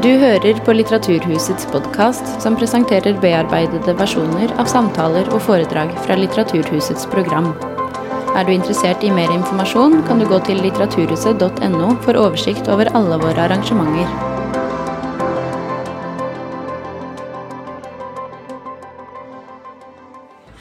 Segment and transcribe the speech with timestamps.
[0.00, 7.04] Du hører på Litteraturhusets podkast, som presenterer bearbeidede versjoner av samtaler og foredrag fra Litteraturhusets
[7.12, 7.50] program.
[8.32, 13.20] Er du interessert i mer informasjon, kan du gå til litteraturhuset.no for oversikt over alle
[13.20, 14.08] våre arrangementer.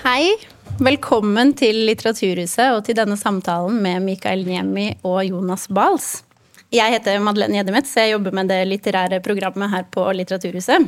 [0.04, 0.36] Hei,
[0.84, 6.18] velkommen til Litteraturhuset og til denne samtalen med Mikael Niemi og Jonas Bals.
[6.70, 10.84] Jeg heter Madeleine Gjeddemetz, jeg jobber med det litterære programmet her på Litteraturhuset.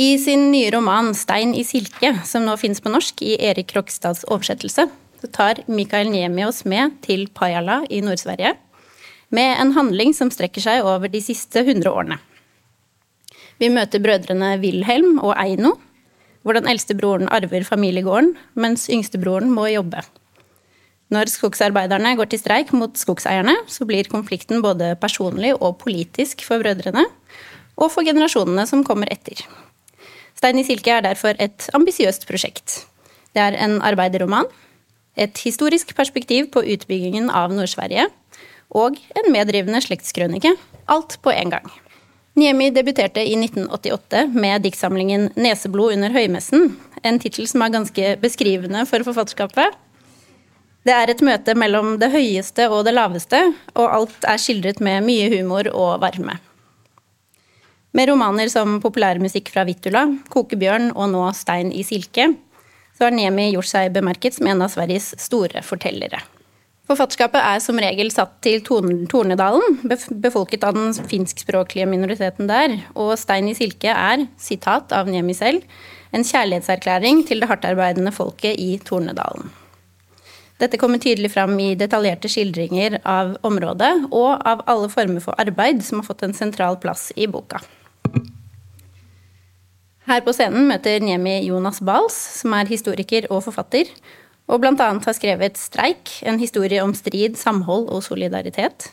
[0.00, 4.24] I sin nye roman 'Stein i silke', som nå finnes på norsk i Erik Krokstads
[4.24, 4.88] oversettelse,
[5.20, 8.54] så tar Mikael Niemi oss med til Pajala i Nord-Sverige,
[9.28, 12.18] med en handling som strekker seg over de siste 100 årene.
[13.60, 15.76] Vi møter brødrene Wilhelm og Eino,
[16.42, 20.00] hvor den eldste broren arver familiegården, mens yngstebroren må jobbe.
[21.14, 26.62] Når skogsarbeiderne går til streik mot skogseierne, så blir konflikten både personlig og politisk for
[26.62, 27.04] brødrene,
[27.76, 29.44] og for generasjonene som kommer etter.
[30.34, 32.80] Stein i silke er derfor et ambisiøst prosjekt.
[33.34, 34.48] Det er en arbeiderroman,
[35.14, 38.08] et historisk perspektiv på utbyggingen av Nord-Sverige,
[38.74, 40.56] og en medrivende slektskrønike.
[40.90, 41.70] Alt på en gang.
[42.34, 48.82] Niemi debuterte i 1988 med diktsamlingen 'Neseblod under høymessen', en tittel som er ganske beskrivende
[48.90, 49.78] for forfatterskapet.
[50.84, 55.02] Det är ett möte mellan det högsta och det lägsta och allt är skildrat med
[55.02, 56.38] mycket humor och värme.
[57.90, 62.34] Med romaner som populärmusik från Vittula, Kokebjörn och nu Stein i silke,
[62.98, 66.20] så har Niemi gjort sig bemärkt som en av Sveriges stora berättare.
[66.86, 72.80] Författarskapet är som regel satt til Tornedalen, befolket av den finskspråkliga minoriteten där.
[72.92, 75.60] Och Stein i silke är, citat av Niemi själv,
[76.10, 79.50] en kärleksförklaring till det hårt arbetande folket i Tornedalen.
[80.62, 85.82] Dette kommer tydelig fram i detaljerte skildringer av området og av alle former for arbeid
[85.82, 87.58] som har fått en sentral plass i boka.
[90.04, 93.88] Her på scenen møter Niemi Jonas Bals, som er historiker og forfatter,
[94.44, 94.74] og bl.a.
[94.76, 98.92] har skrevet 'Streik en historie om strid, samhold og solidaritet',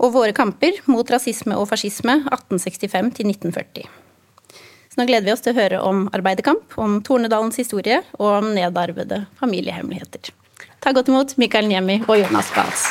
[0.00, 3.84] og 'Våre kamper mot rasisme og fascisme 1865-1940.
[4.88, 8.54] Så nå gleder vi oss til å høre om arbeiderkamp, om Tornedalens historie og om
[8.56, 10.32] nedarvede familiehemmeligheter.
[10.78, 12.84] Ta godt imot Mikael Niemi og Jonas Bals.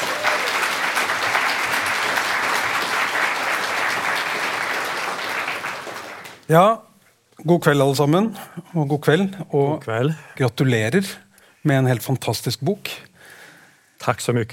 [6.48, 6.80] Ja,
[7.44, 8.32] god kveld alle sammen.
[8.74, 9.28] Og god kveld.
[9.50, 10.14] Og God kveld.
[10.40, 11.08] gratulerer
[11.64, 12.92] med en helt fantastisk bok.
[14.04, 14.46] Takk så mye.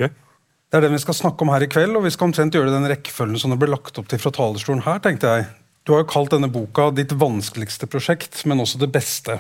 [0.75, 2.73] Det er den vi skal snakke om her i kveld, og vi omtrent det i
[2.73, 5.47] den rekkefølgen som det ble lagt opp til fra talerstolen her, tenkte jeg.
[5.87, 9.39] Du har jo kalt denne boka ditt vanskeligste prosjekt, men også det beste.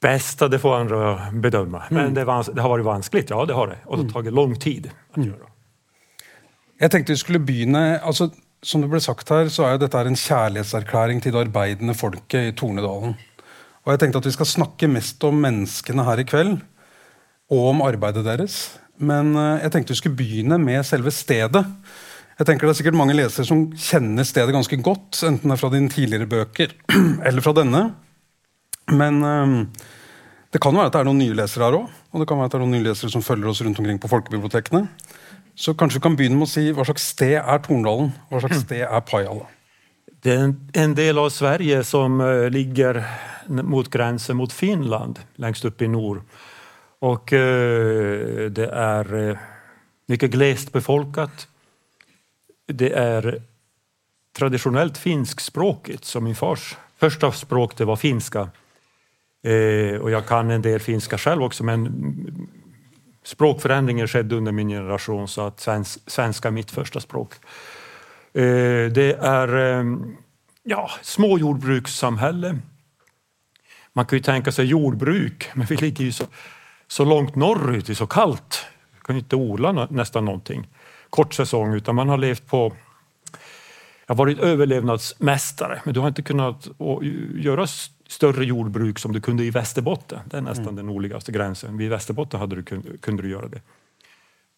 [0.00, 1.82] Bästa det får andra bedöma.
[1.90, 3.78] Men det, vans- det har vært vanskelig, ja det har det.
[3.86, 5.46] Og det har tagit lang tid att göra.
[6.80, 8.30] Jeg tenkte vi skulle begynne altså,
[8.62, 12.52] Som det ble sagt her, så dette her en kjærlighetserklæring til det arbeidende folket i
[12.52, 13.14] Tornedalen.
[13.86, 16.58] Og jeg tenkte at vi skal snakke mest om menneskene her i kveld,
[17.50, 18.58] og om arbeidet deres.
[19.00, 21.64] Men eh, jeg tenkte vi skulle begynne med selve stedet.
[22.38, 25.60] Jeg tenker Det er sikkert mange lesere som kjenner stedet ganske godt, enten det er
[25.64, 26.76] fra dine tidligere bøker
[27.26, 27.82] eller fra denne.
[28.88, 29.56] Men eh,
[30.50, 31.98] det kan være at det er noen nye lesere her òg.
[32.10, 34.00] Og det kan være at det er noen nye lesere som følger oss rundt omkring
[34.02, 34.86] på folkebibliotekene.
[35.54, 38.14] Så kanskje vi kan begynne med å si hva slags sted er Tornedalen?
[38.30, 39.46] Hva slags sted er Pajala?
[40.22, 43.04] Det är en, del av Sverige som eh, ligger
[43.48, 46.20] mot gränsen mot Finland, längst upp i nord.
[46.98, 49.38] Och eh, det är eh,
[50.06, 51.48] mycket glest befolkat.
[52.66, 53.42] Det är
[54.38, 58.48] traditionellt finskspråkigt, som min fars första språk det var finska.
[59.42, 61.86] Eh, och jag kan en del finska själv också, men
[63.24, 67.32] språkförändringen skedde under min generation så att svens, svenska är mitt första språk.
[68.34, 68.42] Eh,
[68.92, 69.84] Det är eh,
[70.62, 72.58] ja, små jordbrukssamhälle.
[73.92, 76.24] Man kan ju tänka sig jordbruk, men vi ligger ju så,
[76.88, 78.66] så långt norrut, det är så kallt.
[78.94, 80.68] Vi kan ju inte odla nå- nästan någonting.
[81.10, 82.72] Kort säsong, utan man har levt på
[84.06, 86.68] jag har varit överlevnadsmästare, men du har inte kunnat
[87.34, 87.66] göra
[88.10, 90.20] större jordbruk som du kunde i Västerbotten.
[90.24, 91.76] Det är nästan den nordligaste gränsen.
[91.78, 93.60] Vid Västerbotten hade du, kun- kunde du göra det.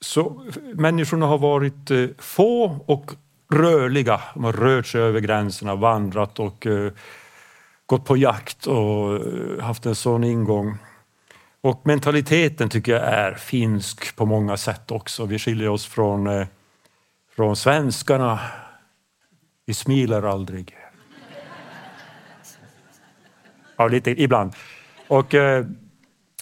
[0.00, 0.44] Så
[0.74, 3.12] människorna har varit eh, få och
[3.52, 4.20] rörliga.
[4.34, 6.92] De har rört sig över gränserna, vandrat och eh,
[7.86, 10.78] gått på jakt och eh, haft en sån ingång.
[11.60, 15.24] Och mentaliteten tycker jag är finsk på många sätt också.
[15.24, 16.46] Vi skiljer oss från, eh,
[17.36, 18.40] från svenskarna.
[19.66, 20.76] Vi smilar aldrig.
[23.82, 24.52] Ja, lite ibland.
[25.08, 25.66] Och eh,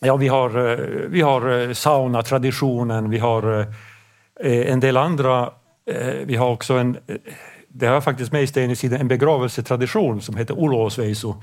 [0.01, 0.79] ja, vi har, eh,
[1.09, 3.67] vi har eh, saunatraditionen, vi har
[4.43, 5.51] en del andra,
[6.25, 6.99] vi har också en,
[7.69, 11.43] det har faktiskt med i Stenisiden en begravelsetradition som heter Olåsveiso.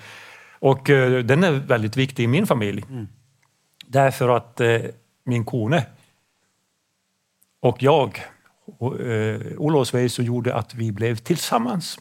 [0.59, 0.83] Och
[1.23, 2.85] den är väldigt viktig i min familj.
[2.89, 3.07] Mm.
[3.87, 4.61] Därför att
[5.23, 5.85] min kone
[7.61, 8.21] och jag,
[9.57, 11.99] Olåsveiso, gjorde att vi blev tillsammans.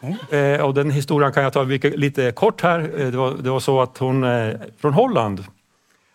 [0.00, 0.64] Mm.
[0.64, 2.80] Och den historien kan jag ta lite kort här.
[2.80, 5.44] Eh, det var, det var så att hon är från Holland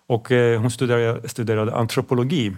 [0.07, 2.55] och hon studerade, studerade antropologi.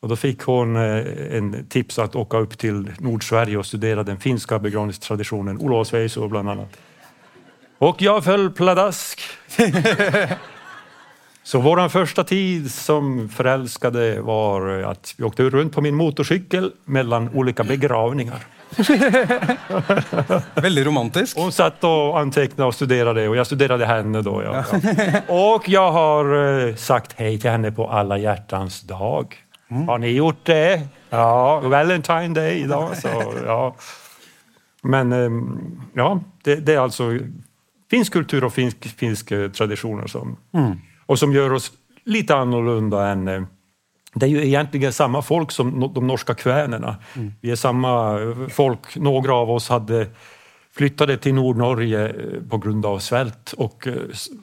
[0.00, 4.58] Och då fick hon en tips att åka upp till Nordsverige och studera den finska
[4.58, 6.76] begravningstraditionen, Olofsveiso bland annat.
[7.78, 9.20] Och jag föll pladask.
[11.50, 17.30] Så vår första tid som förälskade var att vi åkte runt på min motorcykel mellan
[17.34, 18.38] olika begravningar.
[20.60, 21.38] Väldigt romantiskt.
[21.38, 24.42] Hon satt och antecknade och studerade och jag studerade henne då.
[24.42, 24.64] Ja.
[25.54, 29.36] Och jag har eh, sagt hej till henne på alla hjärtans dag.
[29.70, 29.88] Mm.
[29.88, 30.80] Har ni gjort det?
[31.10, 32.96] Ja, Valentine Day idag.
[32.96, 33.08] Så,
[33.46, 33.76] ja.
[34.82, 37.18] Men ehm, ja, det, det, är alltså
[37.90, 40.76] finsk kultur och finsk, finsk eh, traditioner som, mm.
[41.10, 41.72] Och som gör oss
[42.04, 43.42] lite annorlunda än eh,
[44.14, 46.96] det är ju egentligen samma folk som de norska kvänerna.
[47.16, 47.32] Mm.
[47.40, 48.18] Vi är samma
[48.50, 48.96] folk.
[48.96, 50.06] Några av oss hade
[50.72, 53.88] flyttade till Nordnorge eh, på grund av svält och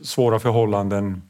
[0.04, 1.22] svåra förhållanden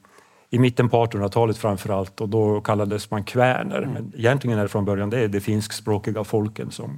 [0.50, 3.78] i mitten på 1800-talet framför allt och då kallades man kväner.
[3.78, 3.90] Mm.
[3.90, 6.98] Men egentligen är det från början det är de finskspråkiga folken som eh,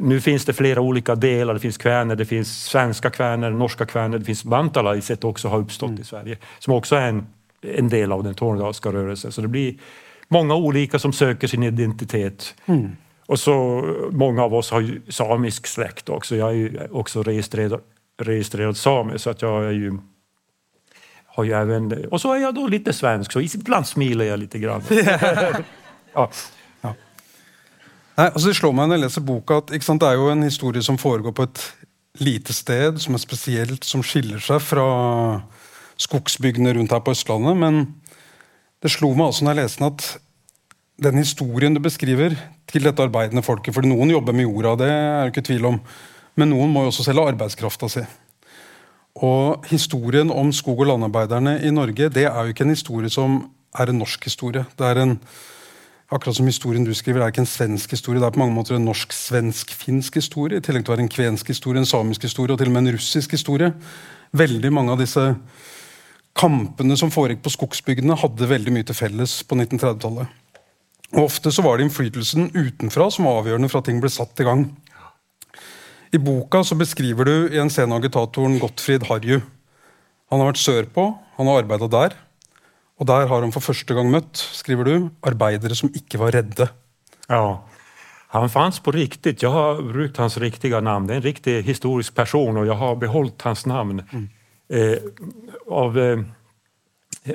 [0.00, 1.54] nu finns det flera olika delar.
[1.54, 5.88] Det finns kväner, det finns svenska kväner, norska kväner, det finns bantalaiset också har uppstått
[5.88, 6.00] mm.
[6.00, 7.26] i Sverige som också är en,
[7.62, 9.32] en del av den tornedalska rörelsen.
[9.32, 9.74] Så det blir
[10.28, 12.54] många olika som söker sin identitet.
[12.66, 12.90] Mm.
[13.26, 16.36] Och så många av oss har ju samisk släkt också.
[16.36, 17.80] Jag är ju också registrerad,
[18.22, 19.98] registrerad same så att jag är ju
[21.34, 24.58] har ju även, och så är jag då lite svensk, så ibland smiler jag lite
[24.58, 24.82] grann.
[26.12, 26.30] ja.
[28.16, 30.42] Nei, Nej, det slår mig när jag läser boken att sant, det är jo en
[30.42, 31.72] historia som foregår på ett
[32.18, 35.40] litet sted som är speciellt, som skiljer sig från
[35.96, 37.56] skogsbygdene runt her på Østlandet.
[37.56, 37.94] Men
[38.82, 40.18] det slog mig når när jag läste att
[40.96, 42.36] den historien du beskriver
[42.66, 45.80] til dette arbetande folket, för noen jobbar med jorda, det är det ikke tvivel om,
[46.34, 48.04] men någon måste också sälja arbeidskrafta si.
[49.14, 53.50] Og historien om skog- og landarbeiderne i Norge det er jo ikke en historie som
[53.78, 54.64] er en norsk historie.
[54.78, 55.20] Det er en,
[56.12, 58.20] akkurat som historien du skriver, det er ikke en svensk historie.
[58.20, 61.52] Det er på mange måter en norsk-svensk-finsk historie, i tillegg til å være en kvensk
[61.52, 63.72] historie, en samisk historie og til og med en russisk historie.
[64.36, 65.24] Veldig mange av disse
[66.38, 70.38] kampene som foregikk på skogsbygdene, hadde veldig mye til felles på 1930-tallet.
[71.12, 74.40] Og Ofte så var det innflytelsen utenfra som var avgjørende for at ting ble satt
[74.40, 74.66] i gang.
[76.12, 79.40] I boka så beskriver du i en scene agitatoren Gottfried Harju.
[80.32, 81.06] Han har vært sørpå,
[81.36, 82.16] han har arbeida der.
[83.00, 86.68] Og der har han for første gang møtt, skriver du, arbeidere som ikke var redde.
[87.28, 87.62] Ja,
[88.32, 89.42] han fanns på riktigt.
[89.42, 91.06] Jag har brukt hans riktiga namn.
[91.06, 94.02] Det är en riktig historisk person och jag har behållit hans namn.
[94.12, 94.28] Mm.
[94.68, 94.98] Eh,
[95.68, 96.20] av, eh,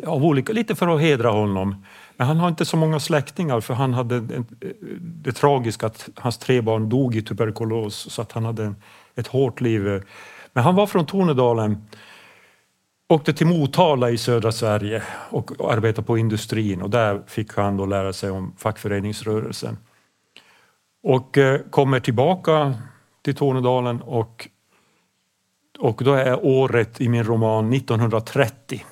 [0.07, 1.85] av olika, lite för att hedra honom.
[2.17, 4.45] Men han har inte så många släktingar för han hade en,
[4.99, 8.75] det tragiska att hans tre barn dog i tuberkulos så att han hade en,
[9.15, 10.03] ett hårt liv.
[10.53, 11.87] Men han var från Tornedalen,
[13.07, 17.85] åkte till Motala i södra Sverige och arbetade på industrin och där fick han då
[17.85, 19.77] lära sig om fackföreningsrörelsen.
[21.03, 22.75] Och eh, kommer tillbaka
[23.21, 24.47] till Tornedalen och,
[25.79, 28.83] och då är året i min roman 1930.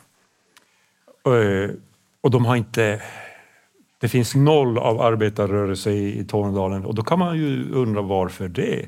[1.26, 1.76] Eh,
[2.22, 3.02] och de har inte...
[3.98, 8.48] Det finns noll av arbetarrörelse i, i Tornedalen och då kan man ju undra varför
[8.48, 8.88] det.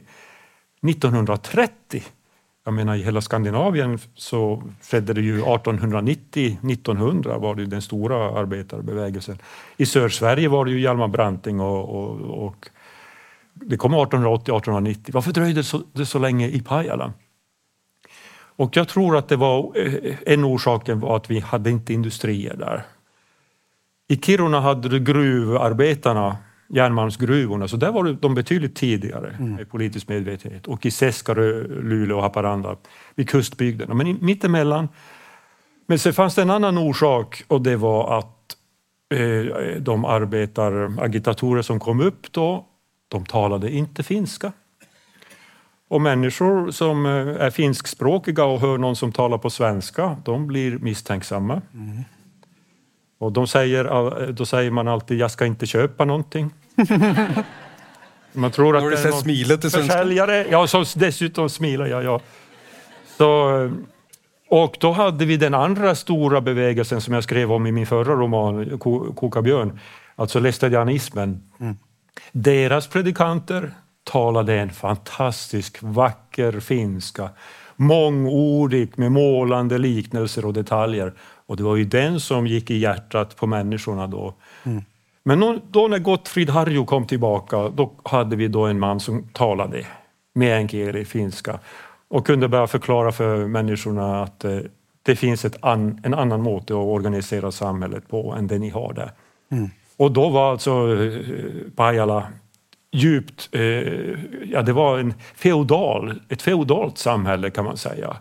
[0.88, 2.04] 1930,
[2.68, 8.40] jag menar i hela Skandinavien så skedde det ju 1890, 1900 var det den stora
[8.40, 9.38] arbetarbevägelsen.
[9.78, 12.70] I Sörsverige var det ju Hjalmar Branting och, och, och
[13.54, 15.14] det kom 1880, 1890.
[15.14, 17.14] Varför dröjde det så, det så länge i Pajala?
[18.56, 22.56] Och jag tror att det var eh, en orsak var att vi hade inte industrier
[22.56, 22.86] där.
[24.08, 26.38] I Kiruna hade du gruvarbetarna,
[26.70, 29.56] järnmalmsgruvorna, så där var de betydligt tidigare mm.
[29.56, 30.68] med politisk medvetenhet.
[30.68, 32.76] Och i Seskarö, Luleå och Haparanda,
[33.16, 33.94] vid kustbygderna.
[33.94, 34.90] Men mittemellan.
[35.86, 38.58] Men så fanns det en annan orsak och det var att
[39.14, 42.66] eh, de arbetaragitatorer som kom upp då,
[43.08, 44.52] de talade inte finska.
[45.90, 50.78] Och människor som eh, är finskspråkiga och hör någon som talar på svenska, de blir
[50.78, 51.62] misstänksamma.
[51.74, 52.04] Mm.
[53.18, 56.54] Och de säger, då säger man alltid, jag ska inte köpa någonting.
[58.34, 60.46] Man tror att Har du sett smilet i försäljare.
[60.52, 62.04] Ja, så dessutom smilar jag.
[62.04, 62.22] Ja.
[63.18, 63.72] Så,
[64.50, 68.14] och då hade vi den andra stora bevägelsen som jag skrev om i min förra
[68.14, 68.80] roman,
[69.16, 69.80] Koka björn,
[70.16, 71.44] alltså lästadianismen.
[71.60, 71.76] Mm.
[72.32, 73.72] Deras predikanter
[74.04, 77.30] talade en fantastisk vacker finska.
[77.76, 81.14] Mångordig med målande liknelser och detaljer.
[81.48, 84.34] Och det var ju den som gick i hjärtat på människorna då.
[84.64, 84.84] Mm.
[85.24, 89.86] Men då när Gottfrid Harju kom tillbaka, då hade vi då en man som talade
[90.34, 91.60] meänkieli, finska
[92.08, 94.60] och kunde börja förklara för människorna att eh,
[95.04, 98.94] det finns ett an, en annan måte att organisera samhället på än det ni har
[98.94, 99.12] där.
[99.52, 99.70] Mm.
[99.98, 101.22] Och då var alltså eh,
[101.76, 102.28] Pajala
[102.92, 103.62] djupt, eh,
[104.52, 108.18] ja det var en feodal, ett feodalt samhälle kan man säga.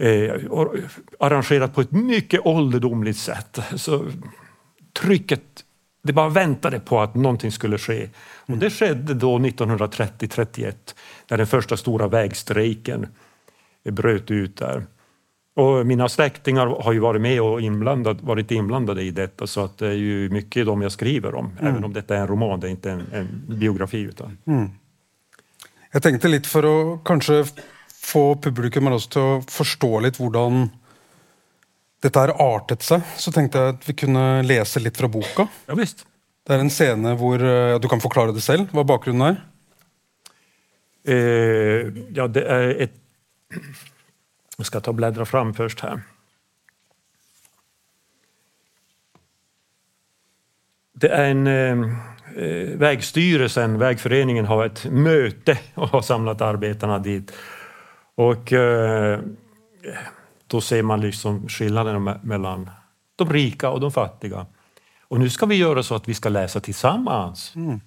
[0.00, 0.34] Eh,
[1.18, 3.58] arrangerat på ett mycket ålderdomligt sätt.
[3.76, 4.06] Så
[5.00, 5.42] trycket,
[6.02, 8.08] det bara väntade på att någonting skulle ske.
[8.46, 10.74] Och det skedde då 1930-31
[11.28, 13.06] när den första stora vägstrejken
[13.84, 14.86] bröt ut där.
[15.54, 19.78] Och mina släktingar har ju varit med och inblandad, varit inblandade i detta så att
[19.78, 21.72] det är ju mycket de jag skriver om, mm.
[21.72, 24.00] även om detta är en roman, det är inte en, en biografi.
[24.00, 24.38] Utan.
[24.44, 24.68] Mm.
[25.92, 27.44] Jag tänkte lite för att kanske
[28.00, 30.68] få publikum men också till att förstå lite hur
[32.02, 35.46] detta har artat sig, så tänkte jag att vi kunde läsa lite från boken.
[35.66, 36.06] Ja, visst.
[36.46, 39.44] Det är en scen där du kan förklara det själv, vad bakgrunden är.
[41.04, 42.92] Eh, ja, det är ett
[44.56, 46.00] jag ska ta och bläddra fram först här.
[50.92, 51.90] Det är en eh,
[52.44, 57.32] eh, Vägstyrelsen, Vägföreningen, har ett möte och har samlat arbetarna dit.
[58.20, 59.20] Och eh,
[60.46, 62.70] då ser man liksom skillnaden mellan
[63.16, 64.46] de rika och de fattiga.
[65.08, 67.52] Och nu ska vi göra så att vi ska läsa tillsammans.
[67.56, 67.80] Mm.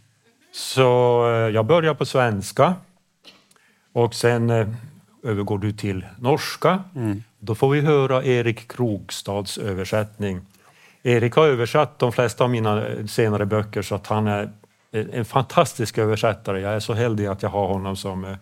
[0.52, 0.82] Så
[1.30, 2.74] eh, jag börjar på svenska
[3.94, 4.68] och sen eh,
[5.24, 6.84] övergår du till norska.
[6.96, 7.24] Mm.
[7.40, 10.42] Då får vi höra Erik Krogstads översättning.
[11.04, 14.52] Erik har översatt de flesta av mina senare böcker så att han är
[14.92, 16.62] en fantastisk översättare.
[16.62, 18.36] Jag är så heldig att jag har honom som,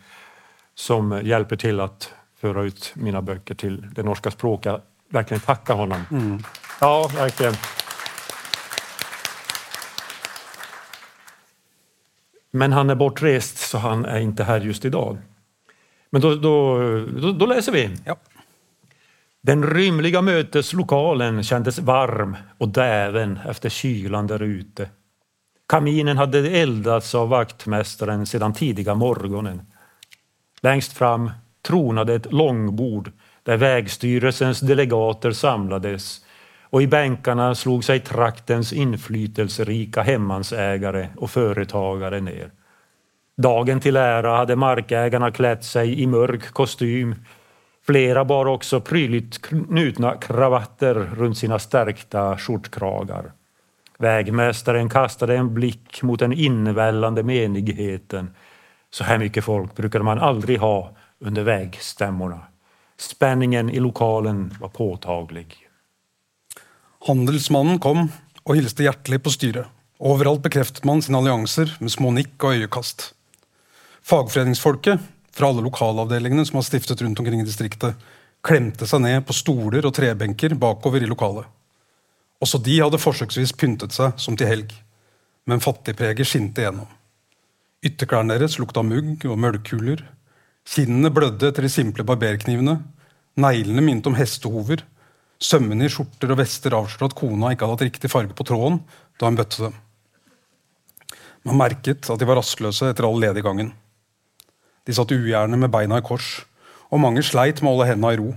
[0.76, 4.66] som hjälper till att föra ut mina böcker till det norska språket.
[4.66, 6.02] Jag verkligen tacka honom.
[6.12, 6.44] Mm.
[6.82, 7.54] Ja, verkligen.
[12.52, 15.18] Men han är bortrest så han är inte här just idag.
[16.10, 17.90] Men då, då, då, då läser vi.
[18.06, 18.16] Ja.
[19.42, 24.90] Den rymliga möteslokalen kändes varm och däven efter kylan där ute.
[25.68, 29.62] Kaminen hade eldats av vaktmästaren sedan tidiga morgonen.
[30.64, 33.12] Längst fram tronade ett långbord
[33.44, 36.26] där vägstyrelsens delegater samlades
[36.62, 42.52] och i bänkarna slog sig traktens inflytelserika hemmansägare och företagare ner.
[43.38, 47.16] Dagen till ära hade markägarna klätt sig i mörk kostym.
[47.86, 53.32] Flera bar också prydligt knutna kravatter runt sina stärkta skjortkragar.
[53.98, 58.30] Vägmästaren kastade en blick mot den invällande menigheten.
[58.94, 62.40] Så här mycket folk brukade man aldrig ha under vägstämmorna.
[62.98, 65.58] Spänningen i lokalen var påtaglig.
[67.08, 68.12] Handelsmannen kom
[68.44, 69.68] och hilste hjärtligt på styret.
[70.00, 73.14] Överallt bekräftade man sina allianser med små nick och ögonkast.
[74.04, 75.00] Fagföreningsfolket
[75.32, 77.96] från alla lokalavdelningarna som har stiftat runt omkring i distriktet,
[78.44, 81.44] klämte sig ner på stolar och träbänkar bakover i lokalen.
[82.40, 84.74] Också de hade försöksvis pyntat sig som till helg,
[85.46, 86.88] men fattigpreget skinte igenom.
[87.82, 90.04] Ytterklærne deres lukta mugg og møllkuler.
[90.70, 92.76] Kinnene blødde etter de simple barberknivene.
[93.42, 94.84] Neglene minte om hestehover.
[95.42, 98.84] Sømmene i skjorter og vester avslørte at kona ikke hadde hatt riktig farge på tråden
[99.18, 99.80] da hun bøtte dem.
[101.50, 103.72] Man merket at de var rastløse etter all lediggangen.
[104.86, 106.44] De satt ugjerne med beina i kors,
[106.94, 108.30] og mange sleit med å holde hendene i ro.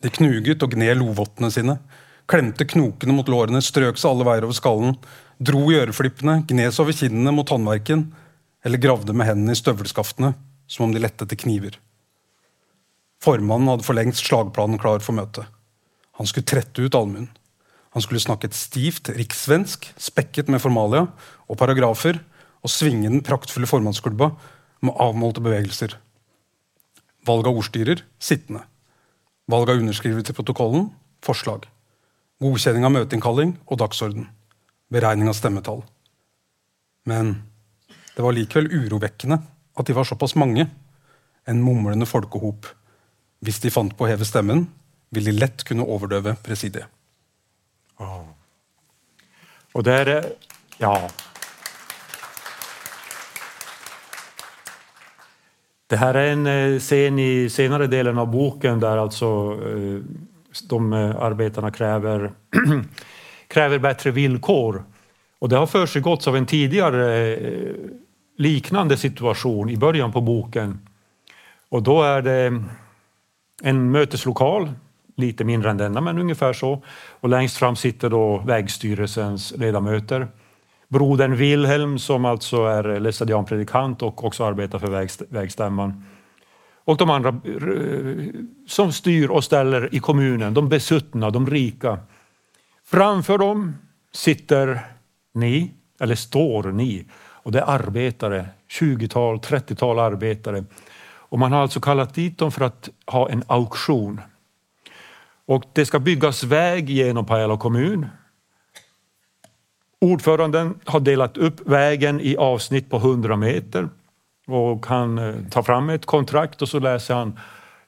[0.00, 1.76] De knuget og gned lovottene sine,
[2.32, 4.96] klemte knokene mot lårene, strøk seg alle veier over skallen,
[5.36, 8.06] dro i øreflippene, gnes over kinnene mot håndverken,
[8.64, 10.32] eller gravde med hendene i støvelskaftene,
[10.70, 11.78] som om de lette etter kniver.
[13.22, 15.46] Formannen hadde for lengst slagplanen klar for møtet.
[16.18, 17.28] Han skulle trette ut allmuen.
[17.92, 21.06] Han skulle snakke et stivt rikssvensk, spekket med formalia
[21.46, 22.22] og paragrafer,
[22.62, 24.30] og svinge den praktfulle formannsklubba
[24.86, 25.96] med avmålte bevegelser.
[27.26, 28.62] Valg av ordstyrer sittende.
[29.50, 30.90] Valg av underskriver til protokollen
[31.22, 31.66] forslag.
[32.42, 34.28] Godkjenning av møteinnkalling og dagsorden.
[34.92, 35.82] Beregning av stemmetall.
[37.08, 37.36] Men
[38.16, 39.38] det var likevel urovekkende
[39.78, 40.66] at de var såpass mange.
[41.48, 42.66] En mumlende folkehop.
[43.42, 44.66] Hvis de fant på å heve stemmen,
[45.10, 46.86] ville de lett kunne overdøve presidiet.
[48.00, 48.28] Oh.
[49.72, 50.24] Og det eh,
[50.78, 51.08] Ja.
[55.86, 60.00] Det här är en eh, scen i senare delen av boken där alltså eh,
[60.68, 62.32] de arbetarna kräver,
[63.48, 64.84] kräver bättre villkor.
[65.38, 67.26] Och det har försiggått av en tidigare
[68.42, 70.80] liknande situation i början på boken.
[71.68, 72.62] Och då är det
[73.62, 74.70] en möteslokal,
[75.16, 76.82] lite mindre än denna, men ungefär så.
[77.20, 80.28] Och längst fram sitter då vägstyrelsens ledamöter.
[80.88, 86.04] Brodern Wilhelm som alltså är laestadianpredikant och också arbetar för vägstämman.
[86.84, 88.26] Och de andra eh,
[88.66, 91.98] som styr och ställer i kommunen, de besuttna, de rika.
[92.84, 93.76] Framför dem
[94.12, 94.80] sitter
[95.34, 97.04] ni, eller står ni,
[97.42, 100.64] och det är arbetare, 20-tal, 30-tal arbetare.
[101.04, 104.20] Och man har alltså kallat dit dem för att ha en auktion.
[105.46, 108.06] Och det ska byggas väg genom Pajala kommun.
[110.00, 113.88] Ordföranden har delat upp vägen i avsnitt på 100 meter
[114.46, 117.38] och han eh, tar fram ett kontrakt och så läser han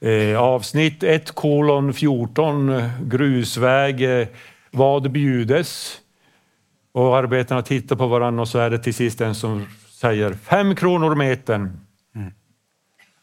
[0.00, 4.26] eh, avsnitt 1 kolon 14 eh, grusväg eh,
[4.70, 6.00] vad bjudes?
[6.94, 10.76] Och arbetarna tittar på varandra och så är det till sist en som säger fem
[10.76, 11.80] kronor metern.
[12.14, 12.32] Mm.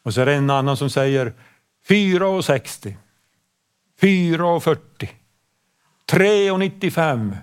[0.02, 1.32] Och så är det en annan som säger
[1.88, 2.94] 4,60.
[4.00, 5.08] 4,40.
[6.10, 7.36] 3,95.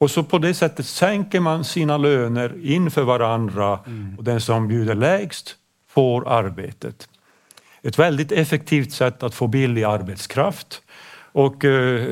[0.00, 4.18] Och så på det sättet sänker man sina löner inför varandra mm.
[4.18, 5.56] och den som bjuder lägst
[5.88, 7.08] får arbetet.
[7.82, 10.82] Ett väldigt effektivt sätt att få billig arbetskraft.
[11.32, 12.06] Och eh,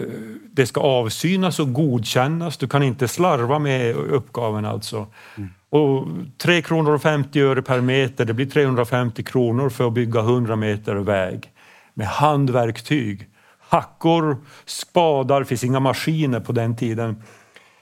[0.52, 2.56] det ska avsynas och godkännas.
[2.56, 5.06] Du kan inte slarva med uppgaven alltså.
[5.36, 5.50] Mm.
[5.70, 6.06] Och
[6.38, 10.56] 3 kronor och 50 öre per meter, det blir 350 kronor för att bygga 100
[10.56, 11.50] meter väg
[11.94, 13.28] med handverktyg.
[13.68, 17.22] Hackor, spadar, det finns inga maskiner på den tiden.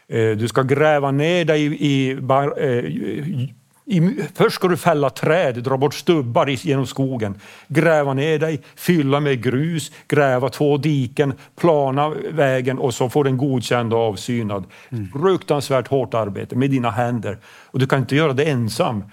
[0.09, 3.49] Eh, du ska gräva ner dig i, i, eh,
[3.87, 9.21] i, först ska du fälla träd, dra bort stubbar genom skogen, gräva ner dig, fylla
[9.21, 14.65] med grus, gräva två diken, plana vägen och så får den godkänd och avsynad.
[14.89, 15.09] Mm.
[15.13, 17.39] Fruktansvärt hårt arbete med dina händer.
[17.45, 19.05] Och du kan inte göra det ensam.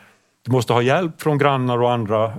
[0.46, 2.32] Du måste ha hjälp från grannar och andra eh,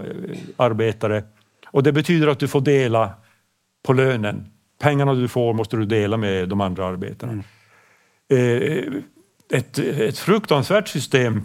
[0.56, 1.24] arbetare.
[1.66, 3.11] Och det betyder att du får dela
[3.87, 4.46] på lönen.
[4.80, 7.33] Pengarna du får måste du dela med de andra arbetarna.
[7.33, 7.44] Mm.
[8.30, 11.44] Eh, ett, ett fruktansvärt system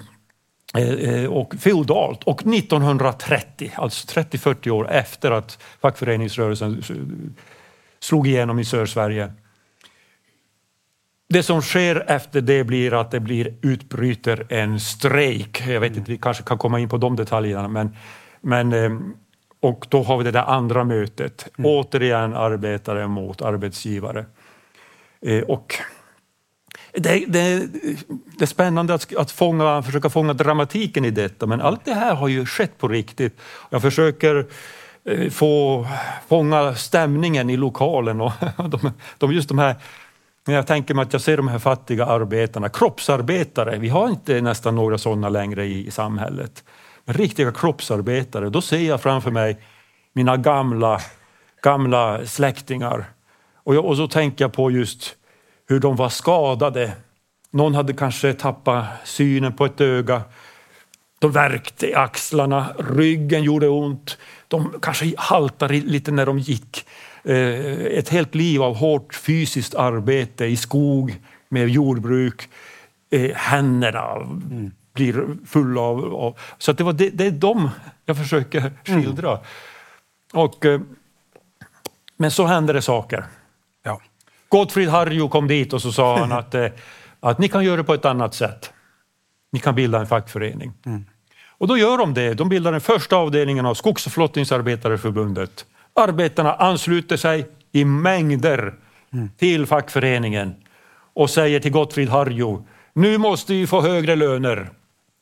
[1.30, 2.24] och feodalt.
[2.24, 6.84] Och 1930, alltså 30-40 år efter att fackföreningsrörelsen
[8.00, 9.34] slog igenom i Sörsverige.
[11.30, 15.64] Det som sker efter det blir att det blir utbryter en strejk.
[15.68, 17.68] Jag vet inte, vi kanske kan komma in på de detaljerna.
[17.68, 17.96] Men,
[18.42, 19.14] men,
[19.60, 21.48] och då har vi det där andra mötet.
[21.58, 21.72] Mm.
[21.72, 24.26] Återigen arbetare mot arbetsgivare.
[25.48, 25.76] Och
[27.00, 27.68] det, det,
[28.38, 32.16] det, är spännande att, att fånga, försöka fånga dramatiken i detta, men allt det här
[32.16, 33.40] har ju skett på riktigt.
[33.70, 34.46] Jag försöker
[35.06, 35.88] eh, få
[36.28, 38.32] fånga stämningen i lokalen och
[38.70, 39.76] de, de, just de här
[40.46, 44.76] jag tänker mig att jag ser de här fattiga arbetarna, kroppsarbetare, vi har inte nästan
[44.76, 46.64] några sådana längre i, i samhället.
[47.06, 49.58] Men riktiga kroppsarbetare, då ser jag framför mig
[50.14, 51.02] mina gamla,
[51.64, 53.06] gamla släktingar.
[53.64, 55.16] Och, jag, och så tänker jag på just
[55.68, 56.92] hur de var skadade.
[57.52, 60.22] Någon hade kanske tappat synen på ett öga.
[61.20, 64.18] De värkte i axlarna, ryggen gjorde ont.
[64.48, 66.86] De kanske haltade lite när de gick.
[67.24, 71.16] Eh, ett helt liv av hårt fysiskt arbete i skog
[71.50, 72.50] med jordbruk.
[73.10, 74.72] Eh, händerna mm.
[74.94, 76.38] blir fulla av, av...
[76.58, 77.70] Så det, var det, det är de
[78.06, 79.32] jag försöker skildra.
[79.32, 79.44] Mm.
[80.34, 80.82] Och, eh,
[82.18, 83.26] men så hände det saker.
[84.50, 86.68] Gottfrid Harju kom dit och så sa han att, eh,
[87.20, 88.74] att ni kan göra det på ett annat sätt.
[89.52, 90.74] Ni kan bilda en fackförening.
[90.86, 91.06] Mm.
[91.58, 92.34] Och då gör de det.
[92.34, 95.66] De bildar den första avdelningen av Skogs och flottningsarbetareförbundet.
[95.96, 98.74] Arbetarna ansluter sig i mängder
[99.14, 99.30] mm.
[99.38, 100.56] till fackföreningen
[101.14, 102.58] och säger till Gottfrid Harju,
[102.94, 104.70] nu måste vi få högre löner.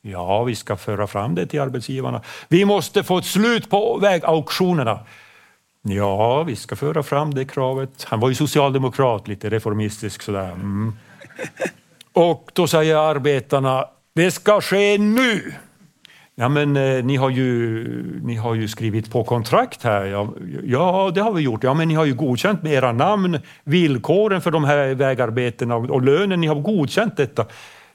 [0.01, 2.21] Ja, vi ska föra fram det till arbetsgivarna.
[2.47, 4.99] Vi måste få ett slut på vägauktionerna.
[5.87, 8.03] Ja, vi ska föra fram det kravet.
[8.03, 10.51] Han var ju socialdemokrat, lite reformistisk sådär.
[10.51, 10.93] Mm.
[12.13, 15.53] Och då säger arbetarna, det ska ske nu!
[16.35, 17.87] Ja, men eh, ni, har ju,
[18.23, 20.05] ni har ju skrivit på kontrakt här.
[20.05, 21.63] Ja, ja, det har vi gjort.
[21.63, 26.01] Ja, men ni har ju godkänt med era namn villkoren för de här vägarbetena och
[26.01, 26.41] lönen.
[26.41, 27.45] Ni har godkänt detta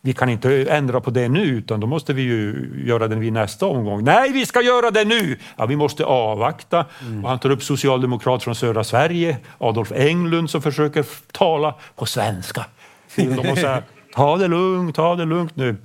[0.02, 3.32] vi kan inte ändra på det nu utan då måste vi ju göra det vid
[3.32, 4.04] nästa omgång.
[4.04, 5.38] Nej, vi ska göra det nu!
[5.56, 6.86] Ja, vi måste avvakta.
[7.00, 7.24] Mm.
[7.24, 12.66] Och han tar upp socialdemokrat från södra Sverige, Adolf Englund som försöker tala på svenska.
[13.16, 13.82] De måste säga,
[14.14, 15.76] ta det lugnt, ta det lugnt nu.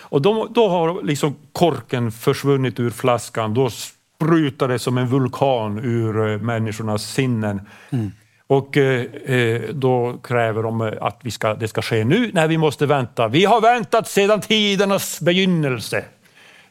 [0.00, 3.54] Och då, då har liksom korken försvunnit ur flaskan.
[3.54, 7.60] Då sprutar det som en vulkan ur eh, människornas sinnen.
[7.90, 8.12] Mm.
[8.46, 12.30] Och eh, då kräver de att vi ska, det ska ske nu.
[12.34, 13.28] Nej, vi måste vänta.
[13.28, 16.04] Vi har väntat sedan tidernas begynnelse,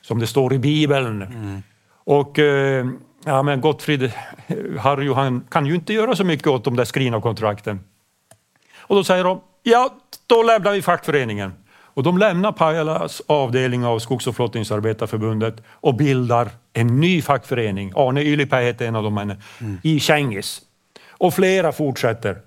[0.01, 1.21] som det står i Bibeln.
[1.21, 1.63] Mm.
[2.05, 2.85] Och eh,
[3.25, 4.11] ja, men Gottfrid
[4.79, 7.79] Harry han kan ju inte göra så mycket åt de där skrivna kontrakten.
[8.77, 9.89] Och då säger de, ja,
[10.27, 11.53] då lämnar vi fackföreningen.
[11.95, 17.91] Och de lämnar Pajalas avdelning av Skogs och flottningsarbetarförbundet och bildar en ny fackförening.
[17.95, 19.37] Arne Ylipää heter en av dem, mm.
[19.83, 20.61] i Kängis.
[21.23, 22.37] Och flera fortsätter.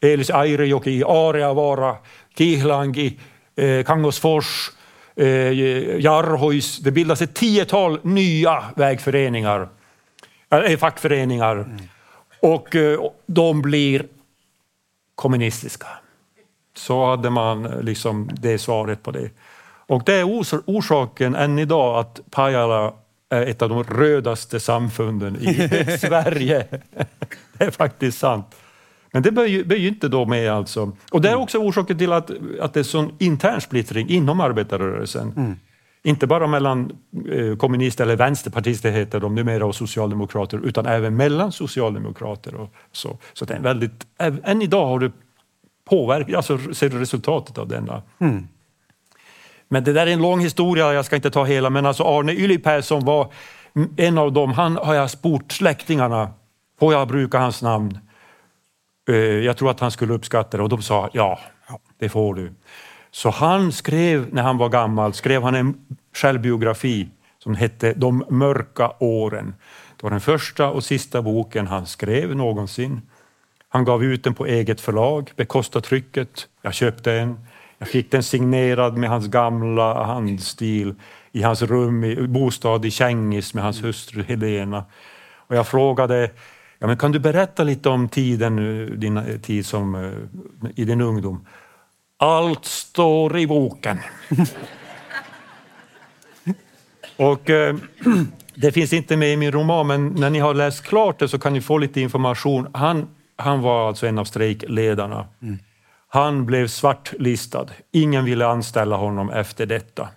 [0.00, 1.96] Elis Airejoki, Areavaara,
[2.38, 3.18] Kihlangi,
[3.56, 4.70] eh, Kangosfors,
[5.16, 5.52] eh,
[5.98, 6.78] Jarhois.
[6.78, 9.68] Det bildas ett tiotal nya vägföreningar,
[10.50, 11.56] äh, fackföreningar.
[11.56, 11.76] Mm.
[12.40, 14.06] Och eh, de blir
[15.14, 15.86] kommunistiska.
[16.76, 19.30] Så hade man eh, liksom det svaret på det.
[19.86, 20.24] Och det är
[20.66, 22.92] orsaken än idag att Pajala
[23.30, 25.54] är ett av de rödaste samfunden i
[26.00, 26.66] Sverige.
[27.58, 28.56] Det är faktiskt sant.
[29.12, 30.92] Men det bör ju, inte då med alltså.
[31.10, 35.32] Och det är också orsaken till att, att det är sån intern splittring inom arbetarrörelsen.
[35.36, 35.56] Mm.
[36.02, 36.92] Inte bara mellan
[37.32, 42.54] eh, kommunister eller vänsterpartister heter de numera och socialdemokrater utan även mellan socialdemokrater.
[42.54, 44.06] Och så så det är väldigt,
[44.44, 45.12] än idag har du
[45.84, 48.02] påverkat, alltså ser du resultatet av denna.
[48.18, 48.48] Mm.
[49.72, 52.32] Men det där är en lång historia, jag ska inte ta hela, men alltså Arne
[52.32, 53.32] Ylipää som var
[53.96, 56.30] en av dem, han har jag sport släktingarna,
[56.78, 57.98] får jag bruka hans namn?
[59.08, 61.38] Eh, jag tror att han skulle uppskatta det och de sa ja,
[61.98, 62.52] det får du.
[63.10, 65.74] Så han skrev, när han var gammal, skrev han en
[66.14, 69.54] självbiografi som hette De mörka åren.
[69.96, 73.00] Det var den första och sista boken han skrev någonsin.
[73.68, 76.48] Han gav ut den på eget förlag, bekostade trycket.
[76.62, 77.46] Jag köpte en.
[77.82, 80.94] Jag fick den signerad med hans gamla handstil
[81.32, 84.84] i hans rum, i bostad i Kängis med hans hustru Helena.
[85.36, 86.30] Och jag frågade,
[86.78, 88.56] ja, men kan du berätta lite om tiden,
[89.00, 90.12] din tid som,
[90.74, 91.46] i din ungdom?
[92.16, 93.98] Allt står i boken.
[97.16, 97.76] Och eh,
[98.54, 101.38] det finns inte med i min roman, men när ni har läst klart det så
[101.38, 102.68] kan ni få lite information.
[102.74, 105.26] Han, han var alltså en av strejkledarna.
[105.42, 105.58] Mm.
[106.12, 107.66] Han blev svartlistad.
[107.92, 110.08] Ingen ville anställa honom efter detta.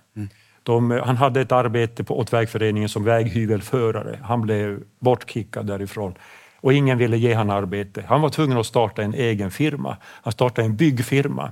[0.63, 4.19] De, han hade ett arbete på, åt vägföreningen som väghyvelförare.
[4.23, 6.13] Han blev bortkickad därifrån
[6.61, 8.03] och ingen ville ge honom arbete.
[8.07, 9.97] Han var tvungen att starta en egen firma.
[10.03, 11.51] Han startade en byggfirma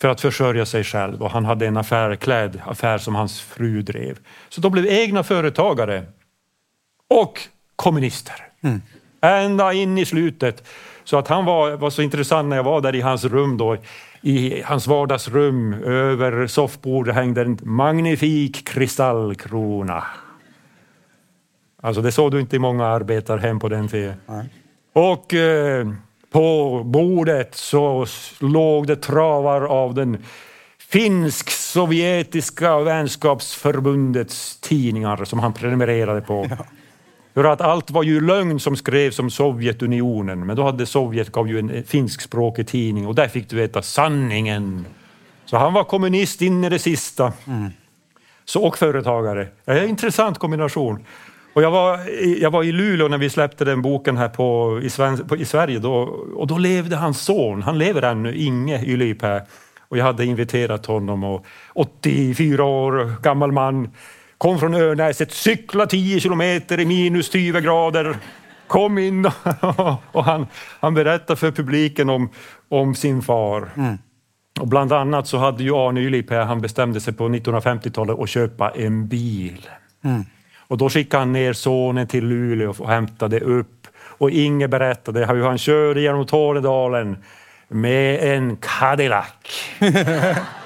[0.00, 4.18] för att försörja sig själv och han hade en affär, klädaffär som hans fru drev.
[4.48, 6.06] Så de blev egna företagare
[7.08, 7.40] och
[7.76, 8.48] kommunister.
[8.62, 8.82] Mm.
[9.20, 10.68] Ända in i slutet.
[11.04, 13.76] Så att han var, var så intressant när jag var där i hans rum då.
[14.20, 20.04] I hans vardagsrum över soffbordet hängde en magnifik kristallkrona.
[21.82, 24.14] Alltså det såg du inte i många arbetarhem på den tiden.
[24.92, 25.88] Och eh,
[26.32, 28.06] på bordet så
[28.40, 30.24] låg det travar av den
[30.78, 36.46] finsk-sovjetiska vänskapsförbundets tidningar som han prenumererade på.
[36.50, 36.56] Ja.
[37.34, 41.48] För att allt var ju lögn som skrevs om Sovjetunionen, men då hade Sovjet gav
[41.48, 44.86] ju en finskspråkig tidning och där fick du veta sanningen.
[45.44, 47.32] Så han var kommunist in i det sista.
[47.46, 47.70] Mm.
[48.44, 49.48] Så, och företagare.
[49.64, 51.04] Det är en intressant kombination.
[51.54, 52.00] Och jag, var,
[52.40, 55.44] jag var i Luleå när vi släppte den boken här på, i, Sven, på, i
[55.44, 55.94] Sverige då,
[56.34, 59.46] och då levde hans son, han lever ännu, Inge Ylipää.
[59.88, 63.90] Och jag hade inviterat honom och 84 år gammal man
[64.38, 68.16] kom från Örnäset, cykla 10 kilometer i minus 20 grader,
[68.66, 69.26] kom in
[70.12, 70.46] och han,
[70.80, 72.30] han berättade för publiken om,
[72.68, 73.68] om sin far.
[73.76, 73.98] Mm.
[74.60, 78.70] Och bland annat så hade ju Arne Ylipää, han bestämde sig på 1950-talet att köpa
[78.70, 79.68] en bil.
[80.04, 80.24] Mm.
[80.68, 83.86] Och då skickade han ner sonen till Luleå och hämtade upp.
[84.18, 87.16] Och Inge berättade hur han körde genom Tornedalen
[87.68, 89.26] med en Cadillac.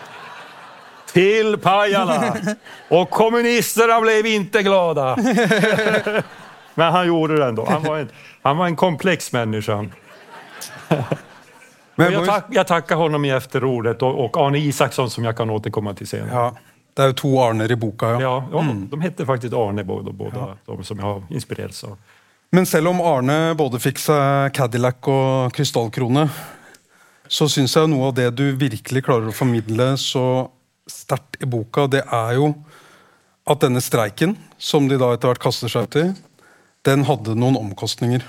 [1.12, 2.36] till Pajala.
[2.88, 5.16] Och kommunisterna blev inte glada.
[6.74, 7.66] Men han gjorde det ändå.
[7.70, 8.08] Han var en,
[8.42, 9.86] han var en komplex människa.
[11.94, 15.50] Men jag, tack, jag, tackar honom i efterordet och, och Arne Isaksson som jag kan
[15.50, 16.30] återkomma till senare.
[16.32, 16.56] Ja.
[16.94, 18.08] Det är två Arner i boken.
[18.08, 18.88] Ja, ja, ja mm.
[18.88, 20.56] de hette faktiskt Arne båda, båda ja.
[20.66, 21.96] de som jag har inspirerats av.
[22.50, 23.98] Men även om Arne både fick
[24.52, 26.28] Cadillac och kristallkrona
[27.28, 30.50] så syns jag något av det du verkligen klarar att förmedla så
[30.90, 32.52] starkt i boken, det är ju
[33.44, 36.12] att denna strejken, som de då etter hvert kaster seg ut i,
[36.82, 38.22] den hade några omkostninger.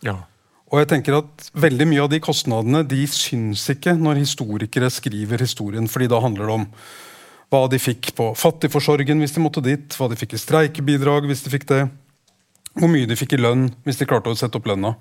[0.00, 0.22] Ja.
[0.68, 5.38] Och jag tänker att väldigt mycket av de kostnaderna de syns inte när historiker skriver
[5.38, 6.66] historien, för då handlar det om
[7.48, 11.28] vad de fick på fattigforsorgen om de måtte dit, vad de fick i streikebidrag om
[11.28, 11.88] de fick det,
[12.74, 14.94] hur mycket de fick i lön om de klarade att sätta upp lönen.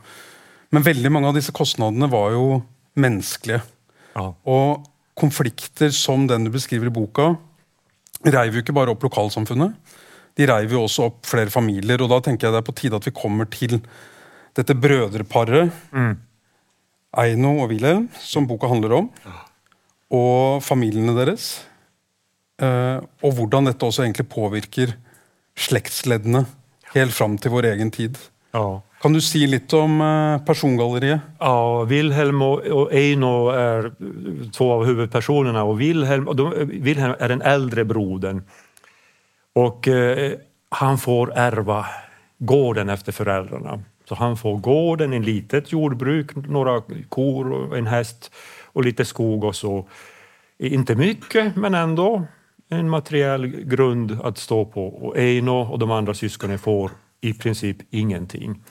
[0.70, 2.62] Men veldig mange av disse kostnadene var jo
[2.94, 3.62] menneskelige.
[4.14, 4.36] Ja.
[4.44, 7.34] Og konflikter som den du beskriver i boka,
[8.26, 9.76] reiv jo ikke bare opp lokalsamfunnet.
[10.36, 13.00] De reiv jo også opp flere familier, og da tenker jeg det er på tide
[13.00, 13.80] at vi kommer til
[14.56, 15.72] dette brødreparet,
[17.16, 19.10] Eino og Wilhelm, som boka handler om,
[20.16, 21.64] og familiene deres.
[22.60, 24.94] Eh, og hvordan dette også egentlig påvirker
[25.60, 26.46] slektsleddene
[26.94, 28.20] helt fram til vår egen tid.
[28.56, 28.80] Ja.
[29.06, 31.20] Kan du säga lite om eh, persongalleriet?
[31.40, 33.92] Ja, Wilhelm och, och Eino är eh,
[34.52, 38.44] två av huvudpersonerna och Wilhelm, och de, Wilhelm är den äldre brodern.
[39.54, 40.34] Och eh,
[40.70, 41.86] han får ärva
[42.38, 43.80] gården efter föräldrarna.
[44.10, 48.32] Så han får gården, en litet jordbruk, några kor och en häst
[48.64, 49.88] och lite skog och så.
[50.60, 52.26] Inte mycket, men ändå
[52.70, 54.88] en materiell grund att stå på.
[54.88, 56.92] Och Eino och de andra syskonen får
[57.26, 58.64] i princip ingenting.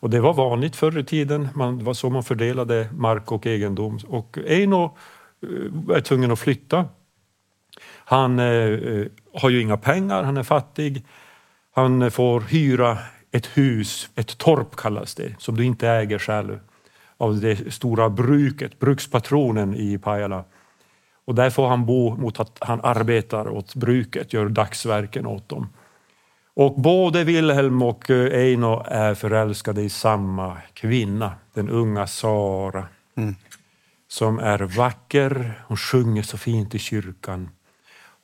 [0.00, 3.46] Och det var vanligt förr i tiden, man, det var så man fördelade mark och
[3.46, 3.98] egendom.
[4.06, 4.96] Och Eino
[5.42, 6.84] eh, är tvungen att flytta.
[8.04, 11.04] Han eh, eh, har ju inga pengar, han är fattig.
[11.74, 12.98] Han får hyra
[13.30, 16.60] ett hus, ett torp kallas det, som du inte äger själv.
[17.16, 20.44] Av det stora bruket, brukspatronen i Pajala.
[21.24, 25.68] Och där får han bo mot att han arbetar åt bruket, gör dagsverken åt dem.
[26.58, 32.86] Och både Wilhelm och eh, Eino är förälskade i samma kvinna, den unga Sara.
[34.08, 37.48] Som är vacker, hon sjunger så fint i kyrkan.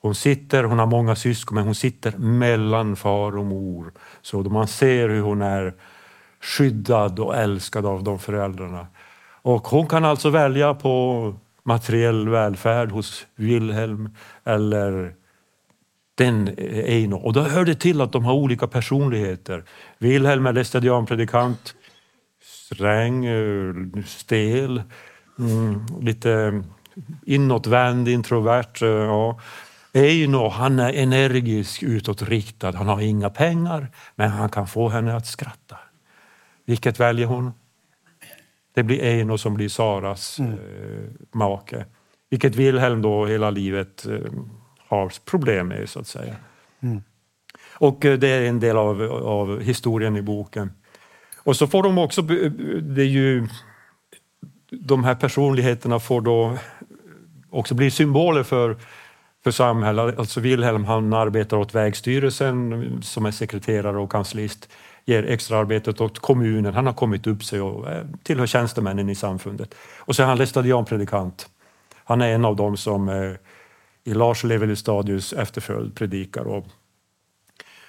[0.01, 3.91] Hon sitter, hon har många syskon, men hon sitter mellan far och mor.
[4.21, 5.73] Så man ser hur hon är
[6.41, 8.87] skyddad och älskad av de föräldrarna.
[9.41, 14.09] Och hon kan alltså välja på materiell välfärd hos Wilhelm
[14.43, 15.15] eller
[16.15, 17.15] den Eino.
[17.15, 19.63] Och då hör det till att de har olika personligheter.
[19.97, 21.75] Wilhelm är lästadianpredikant,
[22.43, 23.73] sträng, eh,
[24.05, 24.83] stel,
[25.39, 26.63] mm, lite
[27.25, 28.81] inåtvänd, introvert.
[28.81, 29.39] eh, Ja.
[29.93, 32.71] Eino, han är energisk, utåtriktad.
[32.71, 35.77] Han har inga pengar, men han kan få henne att skratta.
[36.65, 37.51] Vilket väljer hon?
[38.75, 40.45] Det blir Eino som blir Saras eh,
[41.33, 41.85] make.
[42.29, 44.31] Vilket Wilhelm då hela livet eh,
[44.87, 46.35] har problem med, så att säga.
[47.73, 50.71] Och eh, det är en del av, av historien i boken.
[51.43, 52.49] Och så får de också, be-
[52.81, 53.47] det är ju,
[54.69, 56.57] de här personligheterna får då
[57.49, 58.77] också bli symboler för,
[59.43, 60.19] för samhället.
[60.19, 64.69] Alltså Wilhelm han arbetar åt Vägstyrelsen som är sekreterare och kanslist,
[65.05, 66.73] ger extraarbetet åt kommunen.
[66.73, 69.75] Han har kommit upp sig och eh, tillhör tjänstemännen i samfundet.
[69.97, 71.49] Och så är han lästadianpredikant.
[72.03, 73.31] Han är en av dem som eh,
[74.05, 76.47] i Lars Levi Stadius efterföljd predikar.
[76.47, 76.65] Och,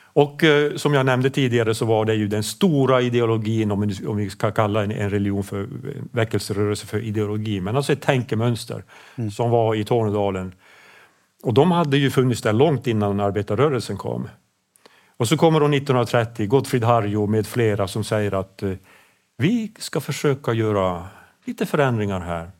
[0.02, 4.07] och eh, som jag nämnde tidigare så var det ju den stora ideologin, om vi,
[4.07, 8.02] om vi ska kalla en, en religion för en väckelserörelse för ideologi, men alltså ett
[8.02, 8.85] tänkemönster
[9.33, 10.55] som var i Tornedalen.
[11.42, 14.29] Och de hade ju funnits där långt innan arbetarrörelsen kom.
[15.16, 18.72] Och så kommer då 1930 Gottfrid Harjo med flera som säger att eh,
[19.37, 21.05] vi ska försöka göra
[21.44, 22.50] lite förändringar här.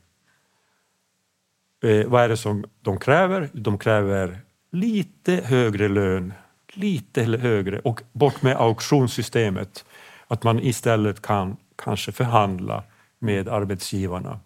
[1.83, 3.49] Eh, vad är det som de kräver?
[3.53, 4.39] De kräver
[4.71, 6.33] lite högre lön,
[6.73, 9.85] lite högre och bort med auktionssystemet.
[10.27, 12.83] Att man istället kan kanske förhandla
[13.19, 14.39] med arbetsgivarna.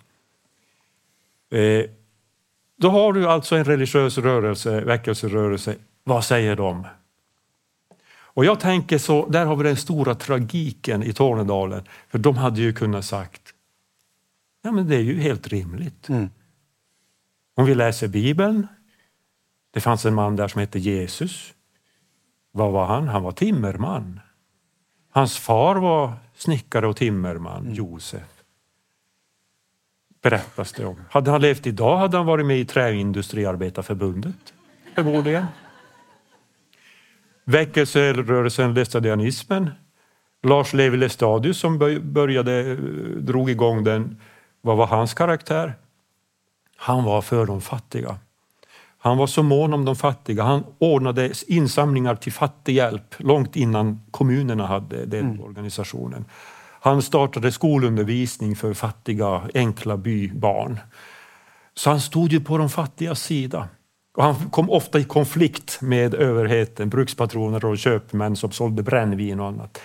[1.51, 1.85] Eh,
[2.77, 5.75] då har du alltså en religiös rörelse, väckelserörelse.
[6.03, 6.87] Vad säger de?
[8.33, 11.83] Och jag tänker så, där har vi den stora tragiken i Tornedalen.
[12.09, 13.41] För de hade ju kunnat sagt,
[14.61, 16.09] ja men det är ju helt rimligt.
[16.09, 16.29] Mm.
[17.55, 18.67] Om vi läser Bibeln,
[19.73, 21.53] det fanns en man där som hette Jesus.
[22.51, 23.07] Vad var han?
[23.07, 24.19] Han var timmerman.
[25.11, 28.27] Hans far var snickare och timmerman, Josef.
[30.21, 30.95] Berättas det om.
[31.09, 34.53] Hade han levt idag hade han varit med i Träindustriarbetarförbundet.
[34.95, 35.45] Förmodligen.
[37.43, 39.69] Väckelserörelsen Lestadianismen.
[40.43, 42.77] Lars Levi Lestadius som bö- började, eh,
[43.17, 44.21] drog igång den.
[44.61, 45.73] Vad var hans karaktär?
[46.83, 48.17] Han var för de fattiga.
[48.97, 50.43] Han var så mån om de fattiga.
[50.43, 56.25] Han ordnade insamlingar till fattighjälp långt innan kommunerna hade den organisationen.
[56.79, 60.79] Han startade skolundervisning för fattiga, enkla bybarn.
[61.73, 63.67] Så han stod ju på de fattigas sida.
[64.17, 69.47] Och han kom ofta i konflikt med överheten, brukspatroner och köpmän som sålde brännvin och
[69.47, 69.81] annat.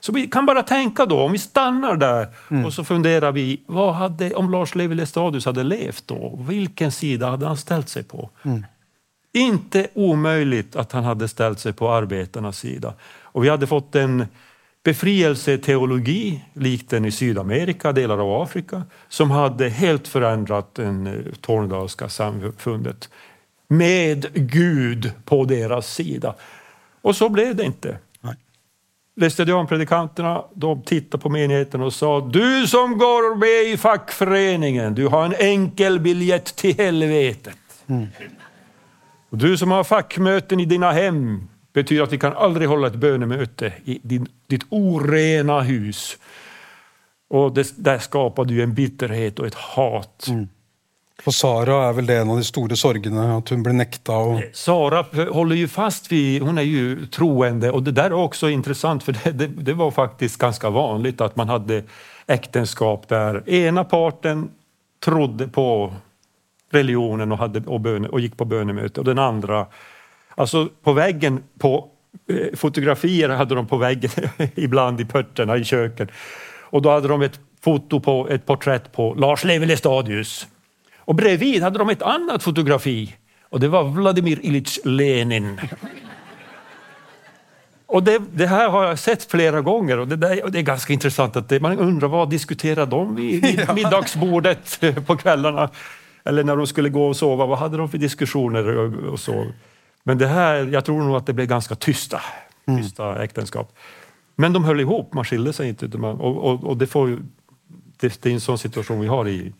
[0.00, 2.28] Så vi kan bara tänka då, om vi stannar där
[2.64, 7.30] och så funderar vi, vad hade, om Lars Levi Lestadius hade levt då, vilken sida
[7.30, 8.30] hade han ställt sig på?
[9.32, 12.94] Inte omöjligt att han hade ställt sig på arbetarnas sida.
[13.22, 14.26] Och vi hade fått en
[14.84, 23.08] befrielseteologi likt den i Sydamerika, delar av Afrika, som hade helt förändrat det tornedalska samfundet
[23.68, 26.34] med Gud på deras sida.
[27.02, 27.98] Och så blev det inte.
[29.20, 35.24] Laestadianpredikanterna de tittade på menigheten och sa Du som går med i fackföreningen, du har
[35.24, 37.56] en enkel biljett till helvetet.
[37.86, 38.06] Mm.
[39.30, 42.94] Och du som har fackmöten i dina hem betyder att vi kan aldrig hålla ett
[42.94, 46.18] bönemöte i din, ditt orena hus.
[47.30, 50.26] Och det, där skapar du en bitterhet och ett hat.
[50.28, 50.48] Mm.
[51.24, 54.16] Och Sara är väl det en av de stora sorgerna, att hon blir nekta.
[54.16, 54.40] Och...
[54.40, 58.50] Eh, Sara håller ju fast vid, hon är ju troende och det där är också
[58.50, 61.82] intressant för det, det, det var faktiskt ganska vanligt att man hade
[62.26, 64.50] äktenskap där ena parten
[65.04, 65.92] trodde på
[66.70, 69.66] religionen och, hade, och, böne, och gick på bönemöte och den andra,
[70.34, 71.88] alltså på väggen på
[72.28, 74.10] eh, fotografier hade de på väggen
[74.54, 76.08] ibland i pötterna i köken
[76.60, 80.46] och då hade de ett foto på ett porträtt på Lars Levi Lestadius
[81.10, 83.16] och bredvid hade de ett annat fotografi
[83.48, 85.60] och det var Vladimir Ilyich Lenin.
[87.86, 90.62] Och det, det, här har jag sett flera gånger och det, där, och det är
[90.62, 95.70] ganska intressant att det, man undrar vad diskuterar de vid, vid middagsbordet på kvällarna?
[96.24, 99.46] Eller när de skulle gå och sova, vad hade de för diskussioner och, och så?
[100.02, 102.20] Men det här, jag tror nog att det blev ganska tysta,
[102.66, 102.82] mm.
[102.82, 103.76] tysta äktenskap.
[104.36, 105.86] Men de höll ihop, man skilde sig inte.
[105.86, 107.18] Och, och, och det, får,
[108.00, 109.52] det, det är en sån situation vi har i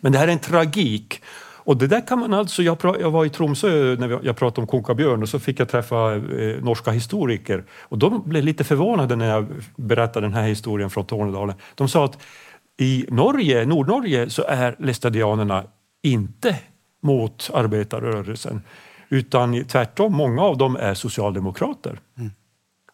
[0.00, 1.22] men det här är en tragik.
[1.68, 4.66] Och det där kan man alltså, jag, jag var i Tromsö när jag pratade om
[4.66, 9.28] Konkabjörn och så fick jag träffa eh, norska historiker och de blev lite förvånade när
[9.28, 11.56] jag berättade den här historien från Tornedalen.
[11.74, 12.18] De sa att
[12.80, 15.64] i Norge, Nordnorge så är lestadianerna
[16.02, 16.56] inte
[17.02, 18.62] mot arbetarrörelsen
[19.08, 22.00] utan tvärtom, många av dem är socialdemokrater.
[22.18, 22.30] Mm.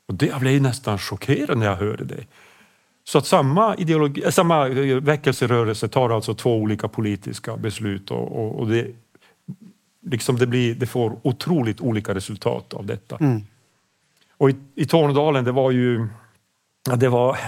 [0.08, 2.24] Och det, jag blev nästan chockerad när jag hörde det.
[3.04, 4.68] Så att samma, ideologi, samma
[5.00, 8.86] väckelserörelse tar alltså två olika politiska beslut och, och, och det,
[10.06, 13.16] liksom det, blir, det får otroligt olika resultat av detta.
[13.16, 13.42] Mm.
[14.36, 16.06] Och i, i Tornedalen, det var ju...
[16.96, 17.38] Det var,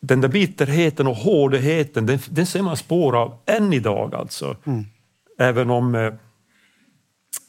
[0.00, 4.56] den där bitterheten och hårdheten, den, den ser man spår av än idag alltså.
[4.64, 4.84] Mm.
[5.38, 6.14] Även om eh,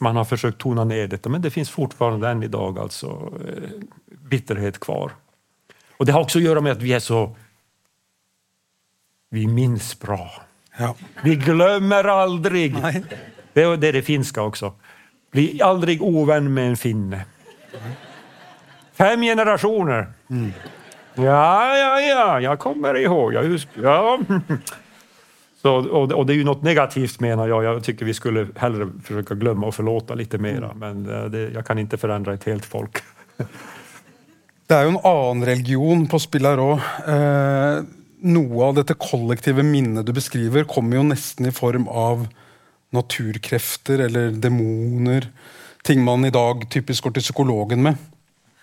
[0.00, 3.70] man har försökt tona ner detta, men det finns fortfarande än idag alltså eh,
[4.30, 5.12] bitterhet kvar.
[5.96, 7.36] Och det har också att göra med att vi är så...
[9.30, 10.30] Vi minns bra.
[10.78, 10.94] Ja.
[11.22, 12.82] Vi glömmer aldrig.
[12.82, 13.04] Nej.
[13.52, 14.72] Det är det, det finska också.
[15.30, 17.24] Bli aldrig ovän med en finne.
[18.92, 20.12] Fem generationer.
[20.30, 20.52] Mm.
[21.14, 23.34] Ja, ja, ja, jag kommer ihåg.
[23.34, 24.18] Jag just, ja.
[25.62, 27.64] Så, och, och, det är ju något negativt menar jag.
[27.64, 30.70] Jag tycker vi skulle hellre försöka glömma och förlåta lite mera.
[30.70, 30.78] Mm.
[30.78, 33.02] Men eh, det, jag kan inte förändra ett helt folk.
[34.74, 36.80] Det är ju en annan religion på spill her òg.
[37.06, 37.76] Eh,
[38.26, 42.24] noe av dette kollektive minnet du beskriver, kommer ju nästan i form av
[42.90, 45.28] naturkrefter eller demoner.
[45.86, 48.02] Ting man idag typiskt går till psykologen med.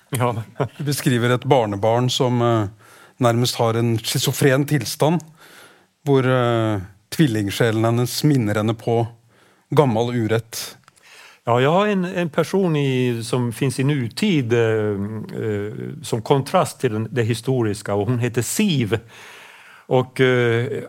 [0.10, 0.44] Ja.
[0.78, 2.68] du beskriver ett barnebarn som eh,
[3.18, 5.24] närmast har en schizofren tillstånd.
[6.04, 6.82] Hvor eh,
[7.16, 9.08] tvillingsjelen hennes minner henne på
[9.70, 10.78] gammal urett
[11.44, 15.74] Ja, jag har en, en person i, som finns i nutid eh, eh,
[16.04, 19.00] som kontrast till den, det historiska och hon heter Siv.
[19.86, 20.84] Och eh,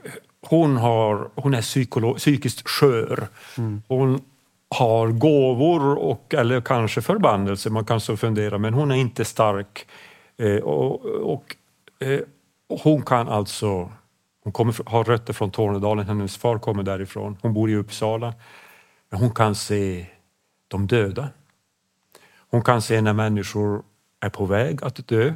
[0.46, 3.28] hon, har, hon är psykolo, psykiskt skör.
[3.58, 3.82] Mm.
[3.88, 4.20] Hon
[4.70, 9.86] har gåvor och, eller kanske förbannelse, man kan så fundera, men hon är inte stark.
[10.38, 11.56] Eh, och, och
[12.06, 12.20] eh,
[12.82, 13.90] hon kan alltså
[14.44, 17.36] hon kommer, har rötter från Tornedalen, hennes far kommer därifrån.
[17.42, 18.34] Hon bor i Uppsala.
[19.10, 20.06] Men hon kan se
[20.72, 21.28] de döda.
[22.50, 23.82] Hon kan se när människor
[24.20, 25.26] är på väg att dö.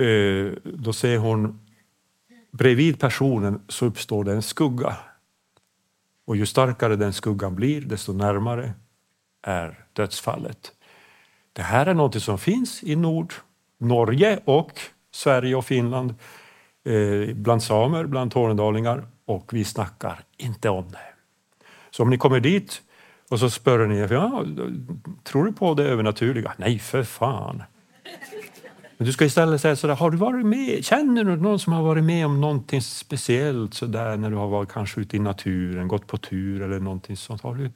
[0.00, 1.60] Eh, då ser hon
[2.50, 4.96] bredvid personen så uppstår det en skugga.
[6.24, 8.72] Och ju starkare den skuggan blir, desto närmare
[9.42, 10.72] är dödsfallet.
[11.52, 13.34] Det här är något som finns i Nord,
[13.78, 14.80] Norge och
[15.10, 16.14] Sverige och Finland,
[16.84, 21.14] eh, bland samer, bland tornedalingar och vi snackar inte om det.
[21.90, 22.82] Så om ni kommer dit
[23.30, 24.44] och så spör ni, ja,
[25.24, 26.52] tror du på det övernaturliga?
[26.56, 27.62] Nej, för fan.
[28.98, 31.82] Men du ska istället säga sådär, har du varit med, känner du någon som har
[31.82, 36.06] varit med om någonting speciellt sådär när du har varit kanske ute i naturen, gått
[36.06, 37.42] på tur eller någonting sånt?
[37.42, 37.70] Har du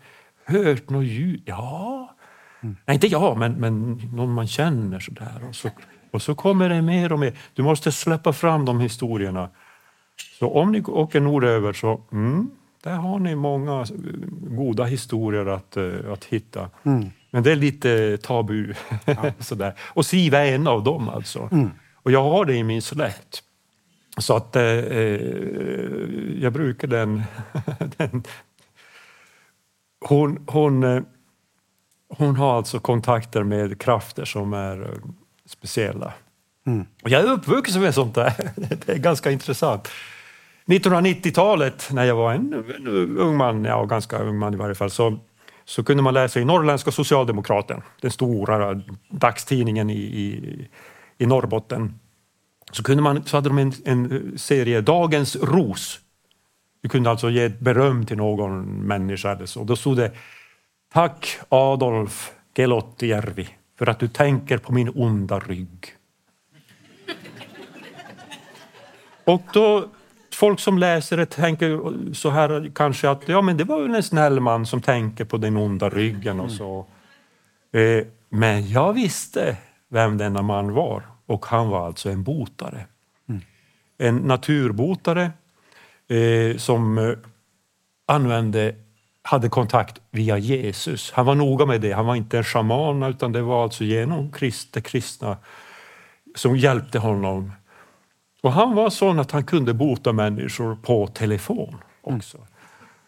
[0.44, 1.42] hört något ljud?
[1.44, 2.16] Ja.
[2.62, 2.76] Mm.
[2.86, 5.42] Nej, inte jag, men, men någon man känner sådär.
[5.48, 5.70] Och så,
[6.10, 7.38] och så kommer det mer och mer.
[7.54, 9.50] Du måste släppa fram de historierna.
[10.38, 12.50] Så om ni åker norröver så, mm,
[12.82, 13.86] där har ni många
[14.40, 16.70] goda historier att, eh, att hitta.
[16.82, 17.10] Mm.
[17.30, 18.74] Men det är lite tabu.
[19.04, 19.32] Ja.
[19.38, 19.74] Sådär.
[19.80, 21.48] Och Siv är en av dem alltså.
[21.52, 21.70] Mm.
[21.94, 23.42] Och jag har det i min släkt.
[24.18, 25.20] Så att eh, eh
[26.40, 27.22] jag brukar den,
[27.96, 28.24] den.
[30.00, 31.02] hon, hon, eh,
[32.08, 35.00] hon har alltså kontakter med krafter som är
[35.46, 36.12] speciella.
[36.66, 36.86] Mm.
[37.02, 38.32] Och jag är uppvuxen med sånt där.
[38.56, 39.88] Det är ganska intressant.
[40.70, 44.90] 1990-talet, när jag var en, en, ung man, ja ganska ung man i varje fall,
[44.90, 45.18] så,
[45.64, 50.68] så kunde man läsa i Norrländska Socialdemokraten, den stora dagstidningen i, i,
[51.18, 51.94] i Norrbotten.
[52.72, 56.00] Så, kunde man, så hade de en, en serie, Dagens ros.
[56.82, 59.32] Du kunde alltså ge ett beröm till någon människa.
[59.32, 59.64] Eller så.
[59.64, 60.12] Då stod det
[60.92, 63.48] Tack Adolf Gelottijärvi
[63.78, 65.96] för att du tänker på min onda rygg.
[69.24, 69.88] Och då
[70.40, 71.80] folk som läser det tänker
[72.14, 75.36] så här kanske att ja, men det var väl en snäll man som tänker på
[75.36, 76.86] den onda ryggen och så.
[77.72, 79.56] Eh, men jag visste
[79.88, 82.86] vem denna man var och han var alltså en botare.
[83.28, 83.40] Mm.
[83.98, 85.30] En naturbotare
[86.08, 87.12] eh, som eh,
[88.06, 88.74] använde,
[89.22, 91.12] hade kontakt via Jesus.
[91.12, 91.92] Han var noga med det.
[91.92, 95.36] Han var inte en shaman utan det var alltså genom Krist, kristna
[96.34, 97.52] som hjälpte honom
[98.40, 102.36] och han var sån att han kunde bota människor på telefon också.
[102.36, 102.48] Mm.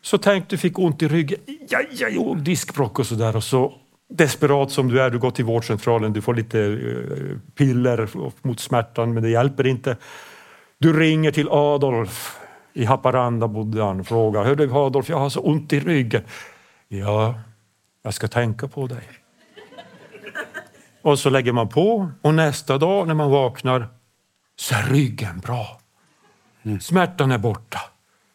[0.02, 3.36] Så tänk, du fick ont i ryggen, ja, ja, jo, diskbråck och sådär.
[3.36, 3.74] Och så
[4.08, 8.08] desperat som du är, du går till vårdcentralen, du får lite uh, piller
[8.46, 9.96] mot smärtan men det hjälper inte.
[10.78, 12.38] Du ringer till Adolf
[12.72, 16.22] i Haparanda bodde han och frågar, hör du Adolf, jag har så ont i ryggen.
[16.88, 17.34] Ja,
[18.02, 19.02] jag ska tänka på dig.
[21.02, 23.88] Och så lägger man på och nästa dag när man vaknar
[24.62, 25.80] så är ryggen bra.
[26.62, 26.80] Mm.
[26.80, 27.80] Smärtan är borta.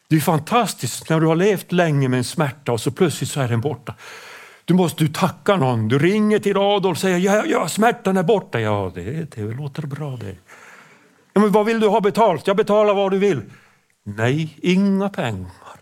[0.09, 3.41] Det är fantastiskt när du har levt länge med en smärta och så plötsligt så
[3.41, 3.95] är den borta.
[4.65, 5.87] Du måste du tacka någon.
[5.87, 8.59] Du ringer till Adolf och säger ja, ja, smärtan är borta.
[8.59, 10.35] Ja, det, det låter bra det.
[11.33, 12.47] Ja, men vad vill du ha betalt?
[12.47, 13.41] Jag betalar vad du vill.
[14.03, 15.79] Nej, inga pengar.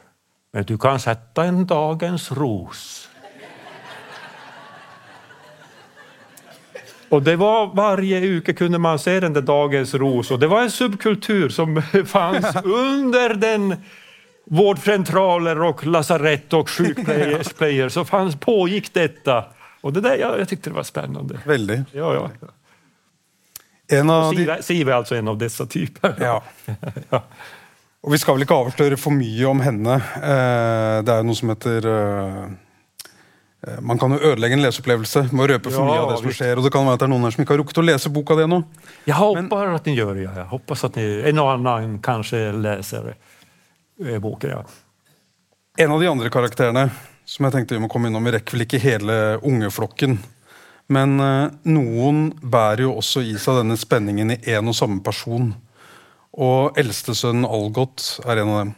[0.53, 3.04] Men du kan sätta en dagens ros.
[7.09, 10.61] Och det var varje uke kunde man se den där Dagens ros och det var
[10.61, 13.75] en subkultur som fanns under den
[14.45, 19.45] vårdcentraler och lasarett och sjukplayers så fanns, pågick detta.
[19.81, 21.39] Och det där, jag, jag tyckte det var spännande.
[21.45, 21.79] Väldigt.
[21.91, 22.31] Ja, ja.
[23.87, 26.15] En av Siv, Siv är alltså en av dessa typer.
[26.19, 26.43] Ja.
[27.09, 27.23] ja.
[28.01, 29.93] Och vi ska väl inte avslöja för mycket om henne.
[30.15, 32.45] Eh, det är något som heter eh,
[33.81, 36.33] man kan jo ødelegge en leseopplevelse med å røpe for ja, mye av det som
[36.37, 36.59] skjer.
[36.59, 38.11] og det kan være at det er noen her som ikke har rukket å lese
[38.13, 38.63] boka di ennå.
[39.05, 40.43] Jag hoppas att ni gör det.
[40.49, 43.15] Hoppas att ni, en och annan kanske läser
[44.05, 44.49] eh, boken.
[44.49, 44.63] Ja.
[45.77, 46.89] En av de andre karakterene
[47.25, 50.19] som jeg tenkte vi må komme innom, vi rekker vel ikke hele ungeflokken.
[50.87, 55.55] Men eh, noen bærer jo også i seg denne spenningen i én og samme person.
[56.35, 58.75] Og eldstesønnen Algot er en av dem.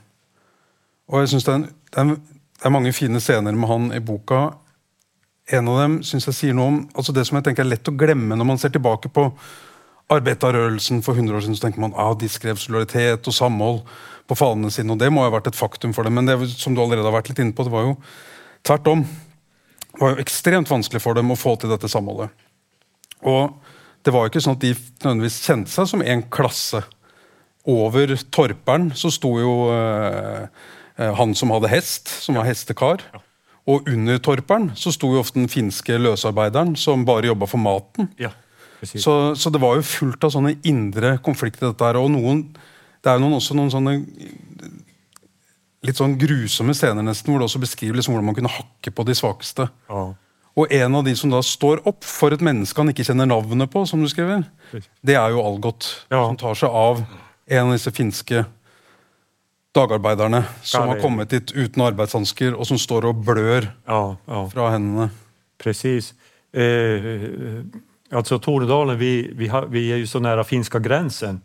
[1.11, 1.67] Og jeg synes det er,
[1.97, 2.07] det,
[2.55, 4.45] det er mange fine scener med han i boka
[5.47, 7.87] en av dem syns jeg sier noe om altså det som jeg tenker er lett
[7.87, 9.29] å glemme når man ser tilbake på
[10.11, 11.57] arbeiderrørelsen for 100 år siden.
[11.57, 13.81] så tenker man ah, De skrev solidaritet og samhold
[14.27, 16.17] på fanene sine, og det må ha vært et faktum for dem.
[16.19, 17.93] Men det som du allerede har vært litt inne på, det var jo
[18.67, 19.03] tvert om.
[19.87, 22.31] Det var jo ekstremt vanskelig for dem å få til dette samholdet.
[23.23, 23.55] Og
[24.03, 26.83] det var jo ikke sånn at de nødvendigvis kjente seg som en klasse.
[27.67, 30.47] Over torperen så sto jo uh,
[31.19, 33.03] han som hadde hest, som var hestekar.
[33.67, 38.07] Og under torperen så sto jo ofte den finske løsarbeideren som bare jobba for maten.
[38.21, 38.31] Ja,
[38.83, 41.71] så, så, det var jo fullt av sånne indre konflikter.
[41.71, 42.43] dette her, og noen,
[43.01, 43.93] Det er jo noen, også noen sånne
[45.85, 49.05] litt sånn grusomme scener nesten, hvor det også beskriver liksom hvordan man kunne hakke på
[49.07, 49.67] de svakeste.
[49.89, 50.03] Ja.
[50.57, 53.69] Og en av de som da står opp for et menneske han ikke kjenner navnet
[53.71, 54.47] på, som du skriver,
[55.05, 55.89] det er jo Algot.
[56.09, 56.25] Ja.
[56.25, 58.43] Som tar seg av en av disse finske
[59.77, 64.49] dagarbeiderne som har kommit hit utan arbetshandskar och som står och blör ja, ja.
[64.49, 65.09] från händerna.
[65.57, 66.13] Precis.
[66.53, 67.61] Eh,
[68.11, 71.41] alltså Tornedalen, vi, vi, har, vi, är ju så nära finska gränsen.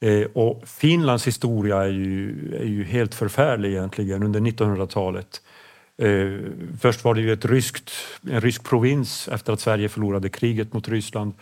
[0.00, 5.40] Eh, och Finlands historia är ju, är ju helt förfärlig egentligen under 1900-talet.
[6.02, 6.50] Eh,
[6.80, 7.90] först var det ju ett ryskt,
[8.30, 11.34] en rysk provins efter att Sverige förlorade kriget mot Ryssland.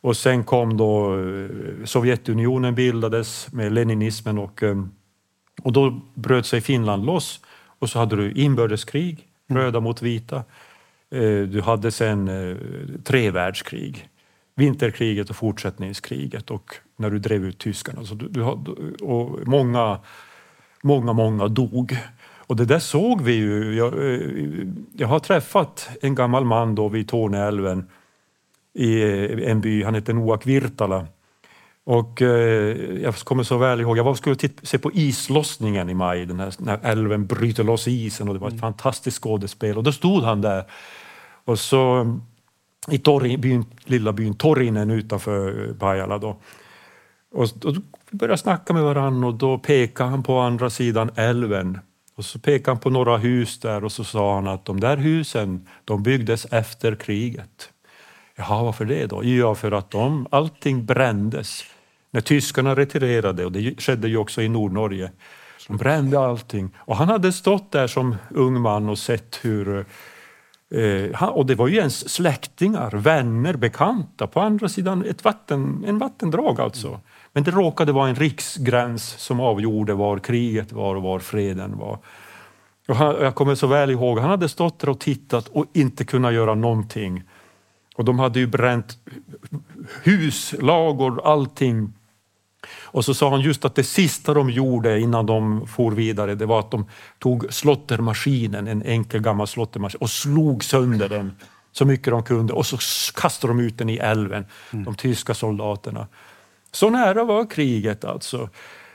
[0.00, 4.76] Och sen kom då eh, Sovjetunionen bildades med leninismen och eh,
[5.66, 7.40] och då bröt sig Finland loss
[7.78, 9.62] och så hade du inbördeskrig, mm.
[9.62, 10.36] röda mot vita.
[11.10, 12.56] Eh, du hade sen eh,
[13.04, 14.08] tre världskrig,
[14.54, 18.04] vinterkriget och fortsättningskriget och när du drev ut tyskarna.
[18.04, 18.42] Så du, du,
[19.04, 19.98] och många,
[20.82, 21.96] många, många dog.
[22.46, 23.74] Och det där såg vi ju.
[23.74, 24.20] Jag, eh,
[24.92, 27.86] jag har träffat en gammal man då vid Torneälven
[28.74, 29.02] i
[29.44, 31.06] en by, han heter Noak Virtala.
[31.88, 36.26] Och eh, jag kommer så väl ihåg, jag var skulle se på islossningen i maj,
[36.26, 38.60] den här, när älven bryter loss isen och det var ett mm.
[38.60, 39.76] fantastiskt skådespel.
[39.76, 40.64] Och då stod han där
[41.44, 42.06] och så
[42.90, 46.18] i torg, byn, lilla byn Torinen utanför Pajala.
[46.18, 46.36] Då.
[47.32, 47.74] Och, och
[48.10, 51.78] vi började snacka med varandra och då pekade han på andra sidan älven
[52.16, 54.96] och så pekade han på några hus där och så sa han att de där
[54.96, 57.70] husen de byggdes efter kriget.
[58.36, 59.24] Jaha, varför det då?
[59.24, 61.64] Ja, för att de, allting brändes.
[62.16, 65.10] När tyskarna retirerade, och det skedde ju också i Nordnorge,
[65.68, 66.70] de brände allting.
[66.76, 69.86] Och han hade stått där som ung man och sett hur
[70.70, 75.98] eh, och det var ju ens släktingar, vänner, bekanta på andra sidan ett vatten, en
[75.98, 77.00] vattendrag alltså.
[77.32, 81.98] Men det råkade vara en riksgräns som avgjorde var kriget var och var freden var.
[82.88, 86.04] Och han, jag kommer så väl ihåg, han hade stått där och tittat och inte
[86.04, 87.22] kunnat göra någonting.
[87.96, 88.98] Och de hade ju bränt
[90.02, 91.92] hus, lagor, allting.
[92.96, 96.46] Och så sa han just att det sista de gjorde innan de for vidare, det
[96.46, 96.86] var att de
[97.18, 101.32] tog slottermaskinen, en enkel gammal slottermaskin, och slog sönder den
[101.72, 102.76] så mycket de kunde och så
[103.14, 104.84] kastade de ut den i älven, mm.
[104.84, 106.06] de tyska soldaterna.
[106.72, 108.48] Så nära var kriget alltså.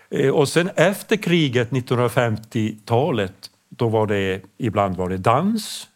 [0.10, 5.88] Eh, och sen efter kriget, 1950-talet, då var det ibland var det dans,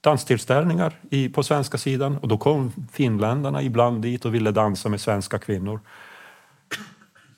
[0.00, 0.94] danstillställningar
[1.32, 5.80] på svenska sidan och då kom finländarna ibland dit och ville dansa med svenska kvinnor.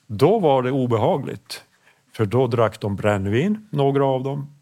[0.07, 1.63] Då var det obehagligt,
[2.13, 4.55] för då drack de brännvin, några av dem,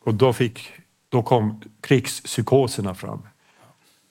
[0.00, 0.72] och då, fick,
[1.08, 3.22] då kom krigspsykoserna fram.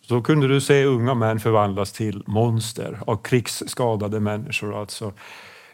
[0.02, 4.80] Så kunde du se unga män förvandlas till monster av krigsskadade människor.
[4.80, 5.14] Alltså.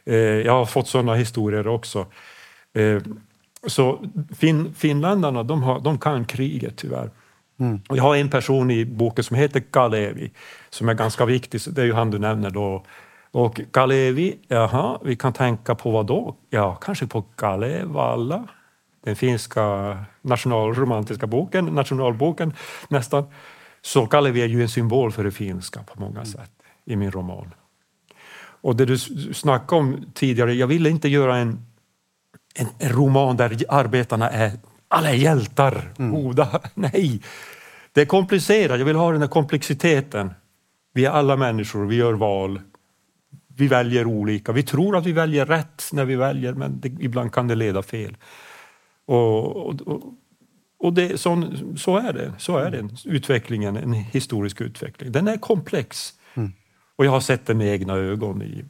[0.06, 2.06] Eh, jag har fått sådana historier också.
[2.74, 3.02] Eh,
[3.68, 4.06] så
[4.40, 7.10] fin, finländarna de, har, de kan kriget tyvärr.
[7.60, 7.82] Mm.
[7.90, 10.32] Jag har en person i boken som heter Kalevi
[10.70, 12.84] som är ganska viktig, det är ju han du nämner då.
[13.32, 16.36] Och Kalevi, jaha, vi kan tänka på vad då?
[16.50, 18.48] Ja, kanske på Kalevala,
[19.04, 22.54] den finska nationalromantiska boken, nationalboken
[22.90, 23.26] nästan.
[23.82, 26.26] Så Kalevi är ju en symbol för det finska på många mm.
[26.26, 26.52] sätt
[26.86, 27.54] i min roman.
[28.64, 28.98] Och det du
[29.34, 31.66] snackade om tidigare, jag ville inte göra en,
[32.56, 34.52] en, en roman där arbetarna är
[34.92, 36.12] alla är hjältar, mm.
[36.12, 36.62] goda.
[36.74, 37.22] Nej,
[37.94, 38.80] det är komplicerat.
[38.80, 40.34] Jag vill ha den här komplexiteten.
[40.94, 42.62] Vi är alla människor, vi gör val.
[43.56, 44.52] Vi väljer olika.
[44.52, 47.82] Vi tror att vi väljer rätt när vi väljer, men det, ibland kan det leda
[47.82, 48.18] fel.
[49.06, 50.02] Och, och,
[50.80, 52.34] och det, så, så, är det.
[52.38, 52.90] Så är det.
[53.06, 55.12] Utvecklingen, en historisk utveckling.
[55.12, 56.14] Den är komplex.
[56.34, 56.52] Mm.
[56.96, 58.66] Och jag har sett den med egna ögon i,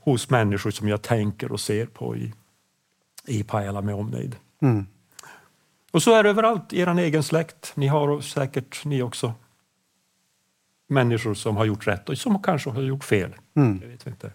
[0.00, 2.32] hos människor som jag tänker och ser på i,
[3.26, 4.36] i Pajala med omnejd.
[4.62, 4.86] Mm.
[5.90, 7.72] Och så är det överallt i er egen släkt.
[7.74, 9.34] Ni har säkert ni också
[10.88, 13.34] människor som har gjort rätt och som kanske har gjort fel.
[13.56, 13.78] Mm.
[13.82, 14.30] Jag vet inte.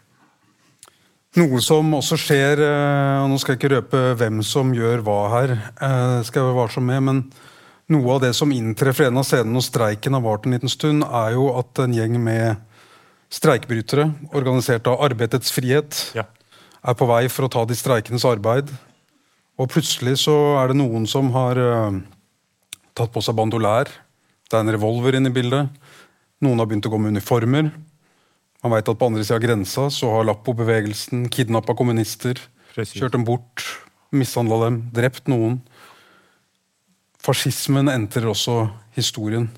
[1.34, 5.18] Noe som også skjer, eh, og nå skal jeg ikke røpe hvem som gjør hva
[5.32, 7.24] her, eh, skal jeg være varsom med, men
[7.90, 11.02] noe av det som inntreffer en av scenene når streiken har vart en liten stund,
[11.04, 12.62] er jo at en gjeng med
[13.34, 16.28] streikebrytere, organisert av Arbeidets frihet, ja.
[16.86, 18.70] er på vei for å ta de streikendes arbeid.
[19.58, 21.98] Og plutselig så er det noen som har uh,
[22.94, 23.90] tatt på seg bandolær.
[24.50, 25.70] Det er en revolver inne i bildet.
[26.44, 27.72] Noen har begynt å gå med uniformer.
[28.64, 32.40] Man vet at på andre sida av grensa så har Lappo-bevegelsen kidnappa kommunister,
[32.76, 33.00] Precis.
[33.00, 33.64] kjørt dem bort,
[34.12, 35.62] mishandla dem, drept noen.
[37.24, 39.50] Fascismen entrer också historien.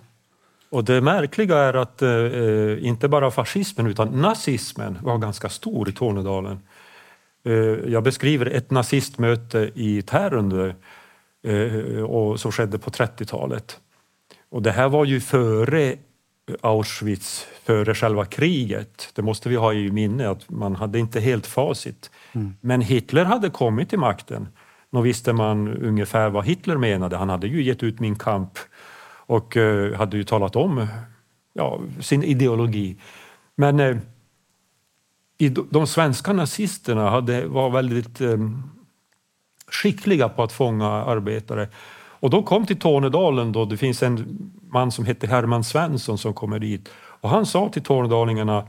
[0.69, 5.91] Och det märkliga är att eh, inte bara fascismen utan nazismen var ganska stor i
[5.91, 6.59] Tornedalen.
[7.45, 7.53] Eh,
[7.91, 10.73] jag beskriver ett nazistmöte i Tärendö
[11.43, 13.79] eh, och som skedde på 30-talet.
[14.49, 15.95] Och det här var ju före
[16.61, 19.09] Auschwitz, före själva kriget.
[19.13, 22.11] Det måste vi ha i minne att man hade inte helt facit.
[22.33, 22.53] Mm.
[22.61, 24.47] Men Hitler hade kommit till makten.
[24.91, 27.17] Då visste man ungefär vad Hitler menade.
[27.17, 28.51] Han hade ju gett ut Min kamp
[29.27, 30.87] och uh, hade ju talat om
[31.53, 32.97] ja, sin ideologi.
[33.55, 33.97] Men uh,
[35.69, 38.63] de svenska nazisterna hade, var väldigt um,
[39.67, 41.69] skickliga på att fånga arbetare.
[42.19, 46.33] Och de kom till Tornedalen då, det finns en man som heter Herman Svensson som
[46.33, 46.89] kommer dit
[47.25, 48.67] och han sa till tornedalingarna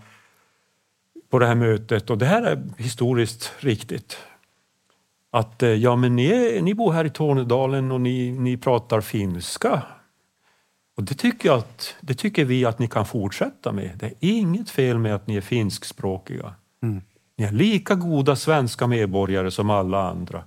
[1.31, 4.17] på det här mötet, och det här är historiskt riktigt,
[5.31, 9.83] att eh, ja, men ni, ni bor här i Tornedalen och ni, ni pratar finska.
[10.97, 13.91] Och det tycker, att, det tycker vi att ni kan fortsätta med.
[13.95, 16.55] Det är inget fel med att ni är finskspråkiga.
[16.83, 17.03] Mm.
[17.37, 20.43] Ni är lika goda svenska medborgare som alla andra.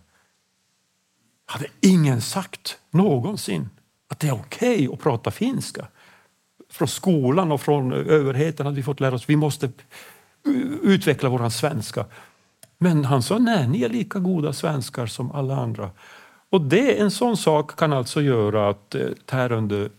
[1.50, 3.70] Hade ingen sagt någonsin
[4.10, 5.88] att det är okej okay att prata finska.
[6.72, 9.72] Från skolan och från överheten hade vi fått lära oss att vi måste
[10.84, 12.06] utveckla vår svenska.
[12.78, 15.92] Men han sa nej, ni är lika goda svenskar som alla andra.
[16.50, 19.90] Och det, en sån sak kan alltså göra att eh, Tärende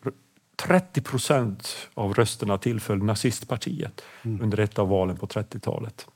[0.57, 4.43] 30 procent av rösterna tillföll nazistpartiet mm.
[4.43, 6.07] under ett av valen på 30-talet.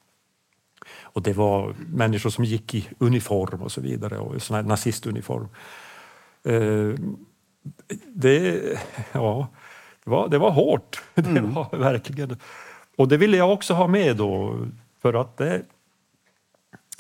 [1.15, 5.49] Och det var människor som gick i uniform och så vidare, och sån här nazistuniform.
[6.45, 6.95] Eh,
[8.15, 8.63] det,
[9.13, 9.49] ja,
[10.05, 11.35] det, var, det var hårt, mm.
[11.35, 12.37] det var verkligen.
[12.97, 14.59] Och det ville jag också ha med då,
[15.03, 15.63] för att det,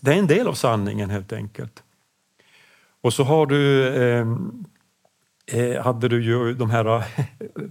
[0.00, 1.82] det är en del av sanningen helt enkelt.
[3.00, 4.26] Och så har du, eh,
[5.46, 7.04] eh hade du ju de här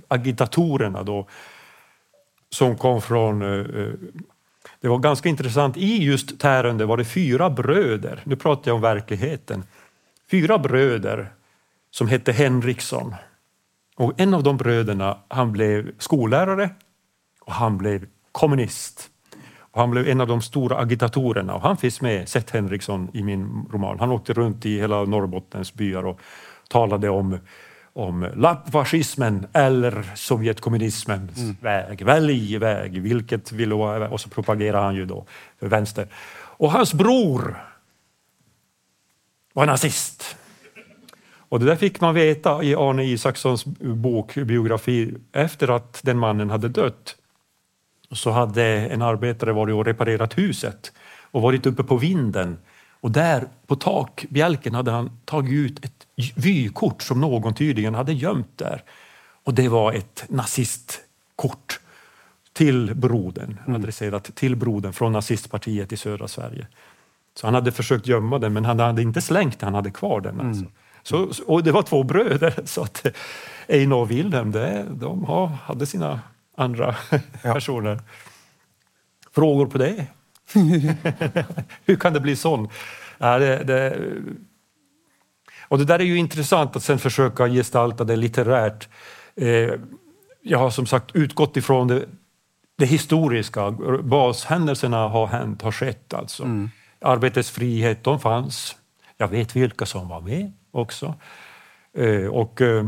[0.08, 1.28] agitatorerna då
[2.50, 3.94] som kom från eh,
[4.84, 5.78] det var ganska intressant.
[5.78, 9.64] I just Tärende var det fyra bröder, nu pratar jag om verkligheten,
[10.32, 11.34] fyra bröder
[11.92, 13.16] som hette Henriksson.
[13.96, 16.70] Och en av de bröderna han blev skollärare
[17.42, 19.10] och han blev kommunist.
[19.60, 23.24] Och han blev en av de stora agitatorerna och han finns med, Seth Henriksson, i
[23.24, 24.00] min roman.
[24.00, 26.20] Han åkte runt i hela Norrbottens byar och
[26.70, 27.40] talade om
[27.94, 31.56] om lappfascismen eller Sovjetkommunismens mm.
[31.62, 32.06] väg.
[32.06, 33.76] Välj väg, vilket vill du?
[33.76, 35.26] Och så propagerar han ju då
[35.60, 36.08] för vänster.
[36.58, 37.64] Och hans bror
[39.54, 40.36] var nazist.
[41.54, 46.50] Och det där fick man veta i Arne Isakssons bok, biografi, efter att den mannen
[46.50, 47.16] hade dött.
[48.12, 50.92] Så hade en arbetare varit och reparerat huset
[51.32, 52.58] och varit uppe på vinden
[53.04, 56.03] och där på takbjälken hade han tagit ut ett
[56.36, 58.84] vykort som någon tydligen hade gömt där.
[59.44, 61.80] Och det var ett nazistkort
[62.54, 63.82] till brodern, mm.
[63.82, 66.68] adresserat till brodern från nazistpartiet i södra Sverige.
[67.36, 70.22] Så han hade försökt gömma den men han hade inte slängt den, han hade kvar
[70.22, 70.42] den.
[70.42, 70.62] Alltså.
[70.62, 70.72] Mm.
[71.04, 73.06] Så, och det var två bröder, så att
[73.68, 75.26] Einar och Wilhelm det, de
[75.64, 76.20] hade sina
[76.56, 77.20] andra ja.
[77.54, 78.00] personer.
[79.32, 80.06] Frågor på det?
[81.86, 82.70] Hur kan det bli sån?
[83.18, 84.00] Ja, det, det,
[85.74, 88.90] och det där är ju intressant att sen försöka gestalta det litterärt.
[89.36, 89.72] Eh,
[90.42, 92.06] jag har som sagt utgått ifrån det,
[92.78, 93.72] det historiska.
[94.04, 96.44] Bashändelserna har hänt, har skett alltså.
[96.44, 96.70] Mm.
[97.02, 98.76] Arbetets frihet, de fanns.
[99.18, 101.16] Jag vet vilka som var med också.
[101.98, 102.86] Eh, och eh,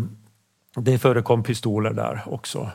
[0.75, 2.71] det förekom pistoler där också.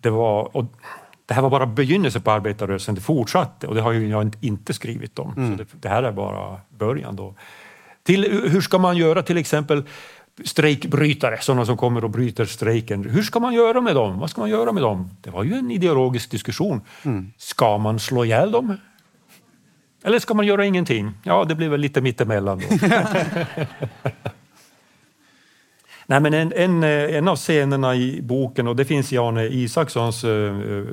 [0.00, 0.66] Det var,
[1.26, 5.18] det här var bara begynnelsen på arbetarrörelsen, det fortsatte och det har jag inte skrivit
[5.18, 5.32] om.
[5.36, 5.50] Mm.
[5.50, 7.16] Så det, det, här är bara början.
[7.16, 7.34] Då.
[8.06, 9.82] Till, hur ska man göra till exempel
[10.44, 13.10] strejkbrytare, sådana som kommer och bryter strejken.
[13.10, 14.18] Hur ska man göra med dem?
[14.18, 15.10] Vad ska man göra med dem?
[15.20, 16.80] Det var ju en ideologisk diskussion.
[17.02, 17.32] Mm.
[17.38, 18.76] Ska man slå ihjäl dem?
[20.04, 21.12] Eller ska man göra ingenting?
[21.22, 22.66] Ja, det blir väl lite mittemellan då.
[26.08, 30.24] Nej, men en, en, en av scenerna i boken, och det finns i Arne Isakssons
[30.24, 30.84] uh,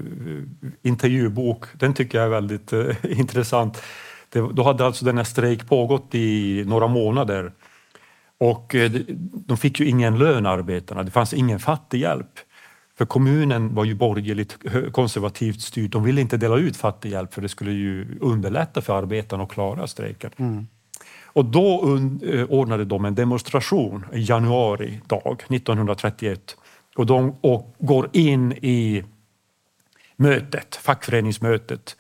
[0.81, 3.81] intervjubok, den tycker jag är väldigt uh, intressant.
[4.33, 7.51] Det, då hade alltså denna strejk pågått i några månader
[8.37, 8.91] och uh,
[9.47, 11.03] de fick ju ingen lön, arbetarna.
[11.03, 12.39] Det fanns ingen fattighjälp.
[12.97, 14.57] För kommunen var ju borgerligt
[14.91, 15.91] konservativt styrd.
[15.91, 19.87] De ville inte dela ut fattighjälp för det skulle ju underlätta för arbetarna att klara
[19.87, 20.31] strejken.
[20.37, 20.67] Mm.
[21.25, 26.57] Och då eh, ordnade de en demonstration i januari dag 1931
[26.95, 27.35] och de
[27.79, 29.03] går in i
[30.15, 31.97] mötet, fackföreningsmötet.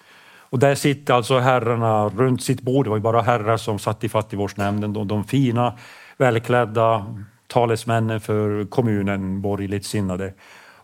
[0.53, 4.03] Och där sitter alltså herrarna runt sitt bord, det var ju bara herrar som satt
[4.03, 5.73] i fattigvårdsnämnden, de, de fina
[6.17, 7.05] välklädda
[7.47, 10.33] talesmännen för kommunen, borgerligt sinnade.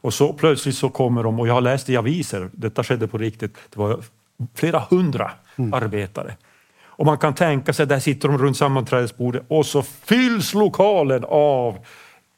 [0.01, 3.17] Och så plötsligt så kommer de, och jag har läst i aviser, detta skedde på
[3.17, 3.99] riktigt, det var
[4.55, 5.74] flera hundra mm.
[5.74, 6.36] arbetare
[6.86, 11.78] och man kan tänka sig, där sitter de runt sammanträdesbordet och så fylls lokalen av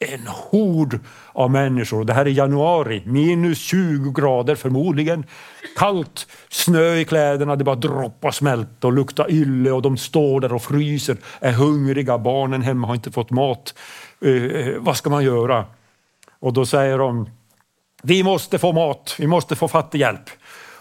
[0.02, 0.98] en hord
[1.32, 2.04] av människor.
[2.04, 5.24] Det här är januari, minus 20 grader förmodligen.
[5.76, 10.52] Kallt, snö i kläderna, det bara droppar smält och luktar ylle och de står där
[10.52, 13.74] och fryser, är hungriga, barnen hemma har inte fått mat.
[14.24, 15.64] Eh, eh vad ska man göra?
[16.40, 17.28] Och då säger de,
[18.02, 20.30] vi måste få mat, vi måste få fattighjälp.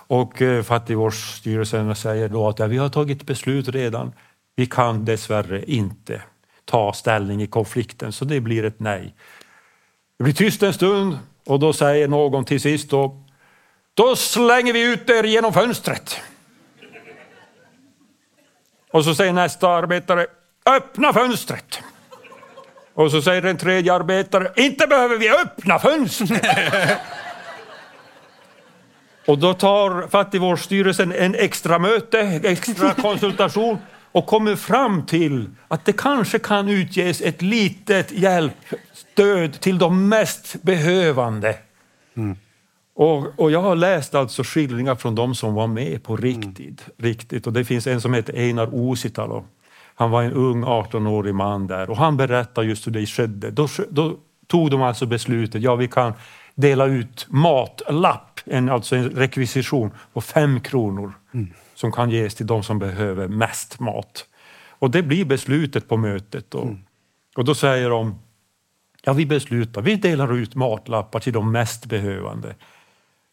[0.07, 4.13] Och eh, fattigvårdsstyrelsen säger då att ja, vi har tagit beslut redan.
[4.55, 6.21] Vi kan dessvärre inte
[6.65, 9.15] ta ställning i konflikten, så det blir ett nej.
[10.17, 13.23] Det blir tyst en stund och då säger någon till sist då,
[13.93, 16.21] då slänger vi ut er genom fönstret.
[18.91, 20.27] Och så säger nästa arbetare,
[20.65, 21.79] öppna fönstret.
[22.93, 26.41] Och så säger den tredje arbetare, inte behöver vi öppna fönstret.
[29.25, 33.77] Och då tar Fattigvårdsstyrelsen en extra möte, extra konsultation
[34.11, 40.61] och kommer fram till att det kanske kan utges ett litet hjälpstöd till de mest
[40.61, 41.55] behövande.
[42.15, 42.37] Mm.
[42.95, 46.57] Och, och, jag har läst alltså skildringar från de som var med på riktigt.
[46.57, 46.91] Mm.
[46.97, 47.47] riktigt.
[47.47, 49.45] Och det finns en som heter Einar Uusitalo.
[49.95, 53.51] Han var en ung 18-årig man där och han berättar just hur det skedde.
[53.51, 56.13] Då, då tog de alltså beslutet, ja vi kan
[56.55, 61.53] dela ut matlapp, en, alltså en rekvisition på fem kronor mm.
[61.81, 64.27] Som kan ges till de som behöver mest mat.
[64.69, 66.55] Och det blir beslutet på mötet.
[66.55, 66.79] Och, mm.
[67.35, 68.19] och då säger de,
[69.03, 72.55] ja vi beslutar, vi delar ut matlappar till de mest behövande.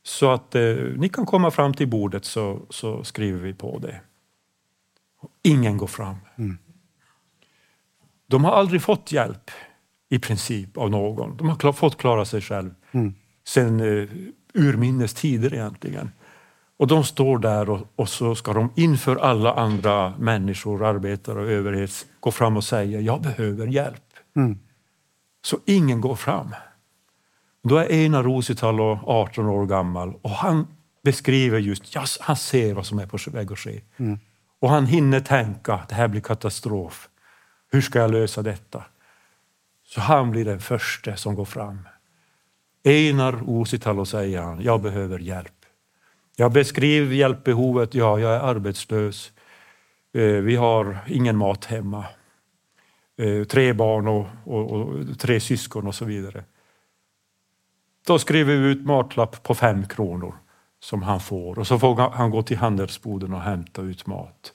[0.03, 4.01] Så att eh, ni kan komma fram till bordet så, så skriver vi på det.
[5.42, 6.16] Ingen går fram.
[6.38, 6.59] Mm.
[8.26, 9.51] De har aldrig fått hjälp
[10.09, 11.36] i princip av någon.
[11.36, 13.14] De har fått klara sig själv mm.
[13.44, 14.09] sen eh,
[14.55, 16.11] urminnes tider egentligen.
[16.78, 21.50] Och de står där och, och, så ska de inför alla andra människor, arbetare och
[21.50, 24.04] överhet gå fram och säga jag behöver hjälp.
[24.36, 24.58] Mm.
[25.42, 26.54] Så ingen går fram.
[27.62, 30.66] Då är Einar Rositalo 18 år gammal och han
[31.04, 33.80] beskriver just, ja, han ser vad som är på väg att ske.
[33.96, 34.18] Mm.
[34.60, 37.08] Och han hinner tänka, det här blir katastrof.
[37.70, 38.84] Hur ska jag lösa detta?
[39.84, 41.88] Så han blir den första som går fram.
[42.84, 45.57] Einar Uusitalo säger han, jag behöver hjälp.
[46.41, 49.32] Jag beskriver hjälpbehovet, ja, jag är arbetslös.
[50.12, 52.05] Eh, vi har ingen mat hemma.
[53.16, 56.45] Eh, tre barn och, och, och tre syskon och så vidare.
[58.07, 60.34] Då skriver vi ut matlapp på fem kronor
[60.80, 64.53] som han får och så får han gå till handelsboden och hämta ut mat.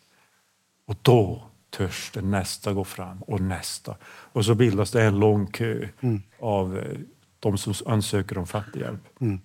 [0.88, 3.96] Och då törs den nästa gå fram och nästa.
[4.06, 6.22] Och så bildas det en lång kö mm.
[6.40, 7.00] av eh,
[7.40, 9.22] de som ansöker om fattighjälp.
[9.22, 9.42] Mm.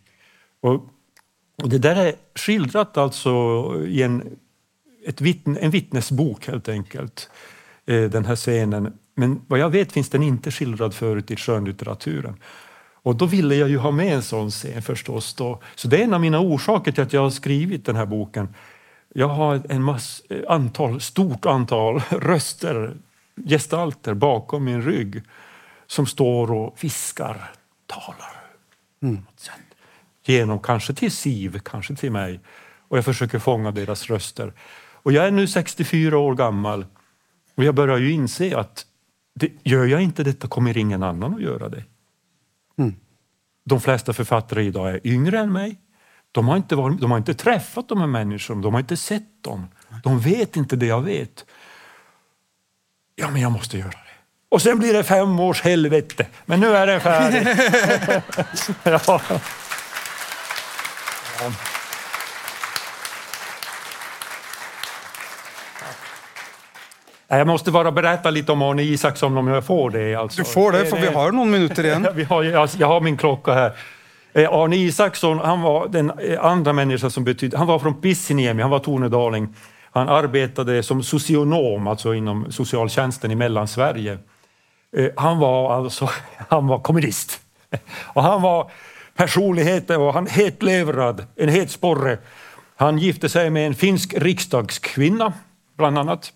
[0.60, 0.88] Och,
[1.62, 3.30] och, det där är skildrat alltså
[3.86, 4.36] i en,
[5.06, 7.30] ett vittne, en vittnesbok helt enkelt,
[7.86, 8.92] eh, den här scenen.
[9.14, 12.36] Men vad jag vet finns den inte skildrad förut i skönlitteraturen.
[13.02, 15.34] Och då ville jag ju ha med en sån scen förstås.
[15.34, 15.60] Då.
[15.74, 18.54] Så det är en av mina orsaker till att jag har skrivit den här boken.
[19.14, 22.96] Jag har en mass, antal, stort antal röster,
[23.48, 25.22] gestalter bakom min rygg
[25.86, 27.50] som står och viskar,
[27.86, 28.32] talar.
[29.02, 29.22] Mm.
[30.28, 32.40] Genom, kanske till Siv, kanske till mig.
[32.88, 34.52] Och jag försöker fånga deras röster.
[34.92, 36.86] Och jag är nu 64 år gammal
[37.54, 38.86] och jag börjar ju inse att
[39.34, 41.84] det, gör jag inte detta kommer ingen annan att göra det.
[42.78, 42.94] Mm.
[43.64, 45.80] De flesta författare idag är yngre än mig.
[46.32, 49.42] De har, inte varit, de har inte träffat de här människorna, de har inte sett
[49.44, 49.66] dem.
[50.04, 51.44] De vet inte det jag vet.
[53.14, 53.96] Ja, men jag måste göra det.
[54.48, 57.46] Och sen blir det fem års helvete, men nu är den färdig.
[58.84, 59.20] ja.
[61.40, 61.50] Ja.
[67.28, 70.14] Jag måste bara berätta lite om Arne Isaksson om jag får det.
[70.14, 70.42] Alltså.
[70.42, 72.08] Du får det, för vi har någon minuter igen.
[72.14, 72.42] vi har,
[72.78, 73.72] jag har min klocka här.
[74.32, 77.58] Eh, Arne Isaksson, han var den eh, andra människan som betydde...
[77.58, 79.54] Han var från Pissiniemi, han var tornedaling.
[79.90, 84.18] Han arbetade som socionom, alltså inom socialtjänsten i Mellansverige.
[84.96, 86.08] Eh, han var alltså
[86.48, 87.40] han var kommunist.
[88.04, 88.70] Och han var
[89.18, 92.18] Personligheten och han hetlevrad, en het sporre.
[92.76, 95.32] Han gifte sig med en finsk riksdagskvinna,
[95.76, 96.32] bland annat.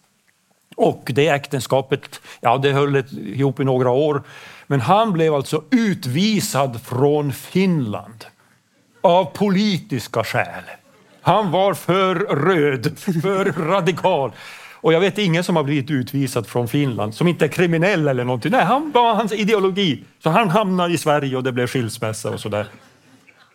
[0.77, 4.23] Och det äktenskapet, ja det höll ihop i några år.
[4.67, 8.25] Men han blev alltså utvisad från Finland
[9.01, 10.65] av politiska skäl.
[11.21, 14.33] Han var för röd, för radikal.
[14.83, 18.25] Och jag vet ingen som har blivit utvisad från Finland som inte är kriminell eller
[18.25, 18.53] någonting.
[18.53, 20.05] Nej, han var hans ideologi.
[20.23, 22.67] Så han hamnade i Sverige och det blev skilsmässa och sådär.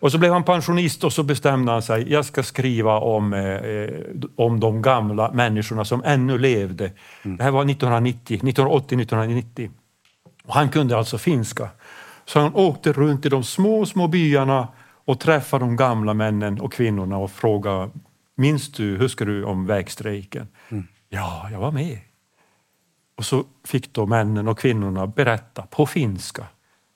[0.00, 4.20] Och så blev han pensionist och så bestämde han sig, jag ska skriva om, eh,
[4.36, 6.90] om de gamla människorna som ännu levde.
[7.22, 7.36] Mm.
[7.36, 9.70] Det här var 1990, 1980-1990.
[10.44, 11.68] Och han kunde alltså finska.
[12.24, 14.68] Så han åkte runt i de små, små byarna
[15.04, 17.90] och träffade de gamla männen och kvinnorna och frågade,
[18.36, 20.48] minns du, huskar du om vägstrejken?
[20.68, 20.84] Mm.
[21.08, 21.98] Ja, jag var med.
[23.16, 26.46] Och så fick då männen och kvinnorna berätta på finska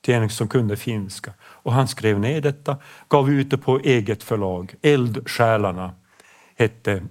[0.03, 1.33] till en som kunde finska.
[1.41, 2.77] Och han skrev ner detta,
[3.09, 4.75] gav ut det på eget förlag.
[4.83, 5.93] Eldsjälarna
[6.59, 7.03] hette,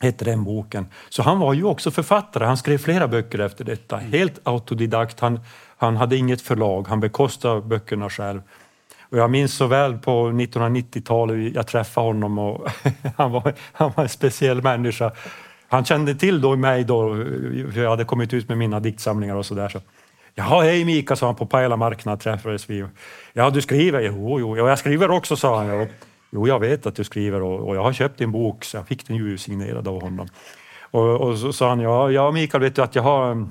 [0.00, 0.86] hette den boken.
[1.08, 3.96] Så han var ju också författare, han skrev flera böcker efter detta.
[3.96, 5.40] Helt autodidakt, han,
[5.76, 8.42] han hade inget förlag, han bekostade böckerna själv.
[9.10, 12.68] Och jag minns så väl på 1990-talet, jag träffade honom och
[13.16, 15.12] han var, han var en speciell människa.
[15.68, 17.14] Han kände till då mig då,
[17.72, 19.68] för jag hade kommit ut med mina diktsamlingar och sådär.
[19.68, 19.80] Så
[20.34, 22.84] Jaha, hej Mika, sa han på Pajala marknad träffades vi.
[23.32, 24.00] Ja, du skriver?
[24.00, 25.86] Jo, jo, ja, jag skriver också, sa han.
[26.30, 28.88] Jo, jag vet att du skriver och, och jag har köpt din bok, så jag
[28.88, 30.28] fick den ju signerad av honom.
[30.90, 33.48] Och, och så sa han, ja, ja Mikael, vet du att jag har,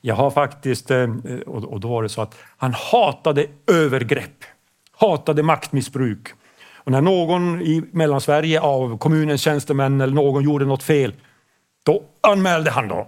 [0.00, 0.90] jag har faktiskt...
[0.90, 1.08] Eh,
[1.46, 4.44] och, och då var det så att han hatade övergrepp,
[4.92, 6.28] hatade maktmissbruk.
[6.84, 11.12] Och när någon i Mellansverige av kommunens tjänstemän eller någon gjorde något fel,
[11.84, 13.06] då anmälde han dem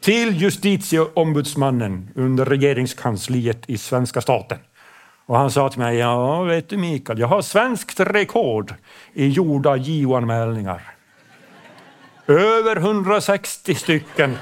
[0.00, 4.58] till justitieombudsmannen under regeringskansliet i svenska staten.
[5.26, 8.74] Och han sa till mig, ja vet du Mikael, jag har svenskt rekord
[9.12, 10.80] i gjorda JO-anmälningar.
[12.26, 14.36] Över 160 stycken.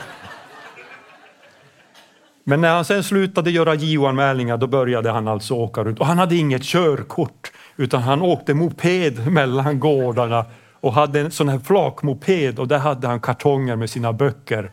[2.45, 6.01] Men när han sen slutade göra JO-anmälningar då började han alltså åka runt.
[6.01, 10.45] Och han hade inget körkort utan han åkte moped mellan gårdarna
[10.81, 14.71] och hade en sån här flakmoped och där hade han kartonger med sina böcker.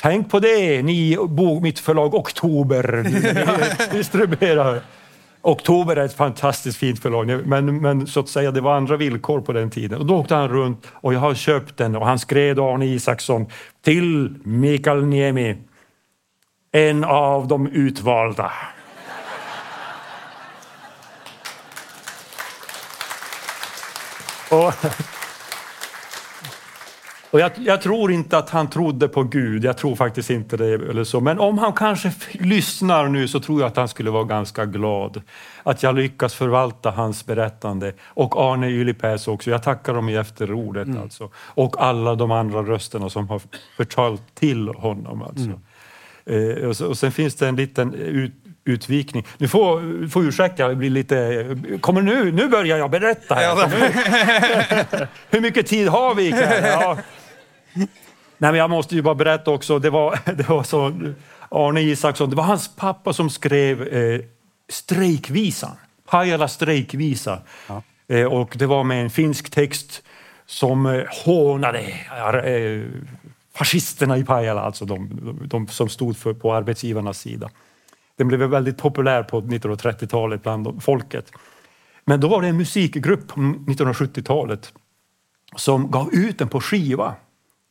[0.00, 3.02] Tänk på det, ni, bo- mitt förlag Oktober,
[3.92, 4.80] distribuerar.
[5.42, 9.40] Oktober är ett fantastiskt fint förlag, men, men så att säga det var andra villkor
[9.40, 9.98] på den tiden.
[10.00, 12.86] Och då åkte han runt och jag har köpt den och han skrev då Arne
[12.86, 13.46] Isaksson
[13.84, 15.56] till Mikael Niemi,
[16.72, 18.52] en av de utvalda.
[24.54, 24.74] Och,
[27.30, 30.74] och jag, jag tror inte att han trodde på Gud, jag tror faktiskt inte det.
[30.74, 31.20] Eller så.
[31.20, 35.22] Men om han kanske lyssnar nu så tror jag att han skulle vara ganska glad.
[35.62, 37.92] Att jag lyckas förvalta hans berättande.
[38.06, 40.88] Och Arne Ylipäs också, jag tackar dem i efterordet.
[41.02, 41.30] Alltså.
[41.36, 43.40] Och alla de andra rösterna som har
[43.76, 45.22] förtalt till honom.
[45.22, 45.60] Alltså.
[46.26, 48.32] Eh, och, så, och sen finns det en liten ut,
[48.64, 49.26] utvikning.
[49.38, 51.46] Nu får, får ursäkta, jag blir lite...
[51.80, 53.34] Kommer nu, nu börjar jag berätta.
[53.34, 53.42] Här.
[53.42, 56.64] Ja, Nu- Hur mycket tid har vi ikväll?
[56.72, 56.98] Ja.
[58.38, 60.92] Nej, men jag måste ju bara berätta också, det var, det var så,
[61.48, 64.20] Arne Isaksson, det var hans pappa som skrev eh,
[64.68, 65.76] strejkvisan,
[66.10, 67.38] Pajala strejkvisa.
[68.08, 70.02] Eh, och det var med en finsk text
[70.46, 71.80] som eh, hånade
[72.44, 72.82] eh,
[73.54, 77.50] fascisterna i Pajala, alltså de, de, de som stod för, på arbetsgivarnas sida.
[78.16, 81.32] Den blev väldigt populär på 1930-talet bland folket.
[82.04, 84.72] Men då var det en musikgrupp på 1970-talet
[85.56, 87.14] som gav ut den på skiva.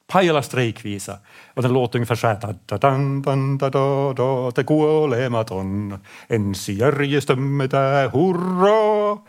[0.07, 1.17] Pajala strejkvisa.
[1.53, 2.35] Och den låter ungefär så här.
[2.41, 5.99] Da, da, dan, dan, da, da, da, te kuolematon.
[6.29, 9.23] Ensi järjestömme tää hurraa.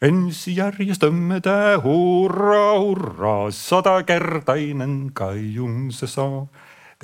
[0.00, 3.50] Ensi järjestömme tää hurra hurraa.
[3.50, 6.46] Satakertainen Kaijon se saa.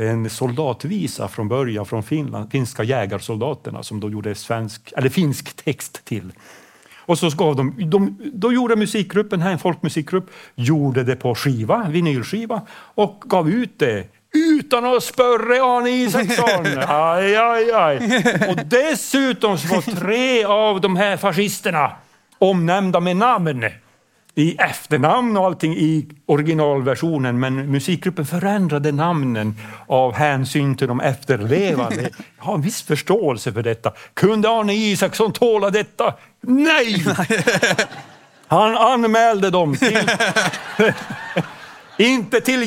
[0.01, 5.09] Det är en soldatvisa från början från Finland, finska jägarsoldaterna som då gjorde svensk, eller
[5.09, 6.33] finsk text till.
[6.97, 11.87] Och så gav de, de, då gjorde musikgruppen här, en folkmusikgrupp, gjorde det på skiva,
[11.89, 12.63] vinylskiva
[12.95, 16.67] och gav ut det utan att spöra Arne Isaksson.
[16.89, 17.97] Aj, aj, aj.
[18.49, 21.93] Och dessutom så var tre av de här fascisterna
[22.39, 23.65] omnämnda med namn
[24.35, 29.55] i efternamn och allting i originalversionen men musikgruppen förändrade namnen
[29.87, 32.11] av hänsyn till de efterlevande.
[32.39, 33.93] Jag har en viss förståelse för detta.
[34.15, 36.15] Kunde Arne Isaksson tåla detta?
[36.41, 37.05] Nej!
[38.47, 40.11] Han anmälde dem till,
[41.99, 42.63] inte till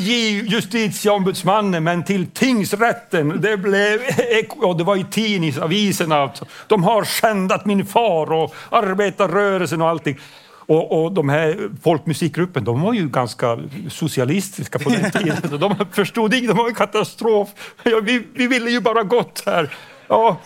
[0.48, 3.42] justitieombudsmannen men till tingsrätten.
[3.42, 4.02] Det, blev,
[4.50, 6.32] och det var i tidningsaviserna.
[6.68, 10.20] De har skändat min far och arbetarrörelsen och allting.
[10.66, 13.60] Och, och de här folkmusikgruppen, de var ju ganska
[13.90, 15.60] socialistiska på den tiden.
[15.60, 17.50] De förstod inte, det var en katastrof.
[17.84, 19.74] Ja, vi, vi ville ju bara gott här.
[20.08, 20.38] Ja,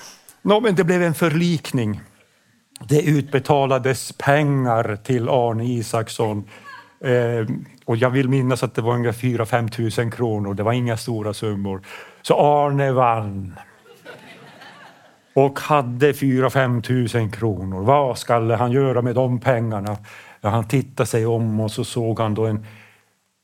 [0.42, 2.02] no, men det blev en förlikning.
[2.90, 6.44] Det utbetalades pengar till Arne Isaksson.
[7.04, 7.56] Eh,
[7.86, 10.54] och jag vill minnas att det var ungefär 4-5 tusen kronor.
[10.54, 11.82] Det var inga stora summor.
[12.22, 13.54] Så Arne vann.
[15.38, 17.84] Och hade 4-5 tusen kronor.
[17.84, 19.98] Vad skulle han göra med de pengarna?
[20.42, 22.66] Ja, han tittade sig om och så såg han då en,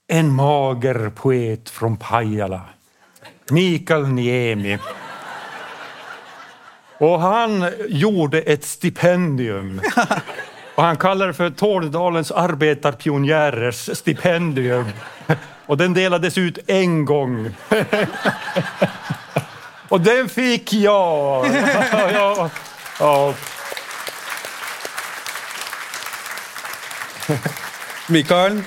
[0.08, 2.62] en mager poet från Pajala.
[3.52, 4.78] Mikael Niemi.
[6.98, 9.82] Och han gjorde ett stipendium.
[10.76, 14.86] Och han kallade det för Tornedalens arbetarpionjärers stipendium.
[15.66, 17.50] Och den delades ut en gång.
[19.94, 21.46] Och den fick jag!
[22.14, 22.50] ja,
[23.00, 23.34] ja.
[28.10, 28.64] Mikael,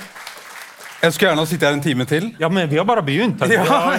[1.01, 2.29] jeg skulle gjerne ha sittet her en time til.
[2.39, 3.43] ja, men vi har bara begynt.
[3.43, 3.51] Här.
[3.53, 3.93] Ja.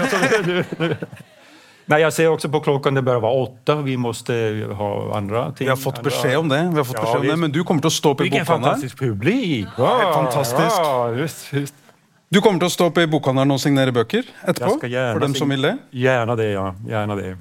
[1.87, 3.76] Nej, jag ser också på klockan, det börjar vara åtta.
[3.76, 5.64] Vi måste ha andra ting.
[5.66, 7.64] Vi har fått beskjed om det, vi har fått Ja, beskjed om det, men du
[7.64, 8.74] kommer å stå opp i Vilken bokhandelen.
[8.74, 9.68] fantastisk publik!
[9.79, 10.76] Ja, fantastisk.
[10.81, 11.74] Ja, just, just.
[12.31, 14.79] Du kommer att stå på bokhandeln och signera böcker etterpå?
[14.81, 15.79] för dem som vill det?
[15.91, 16.74] Gärna det, ja.
[16.89, 17.37] Gärna det.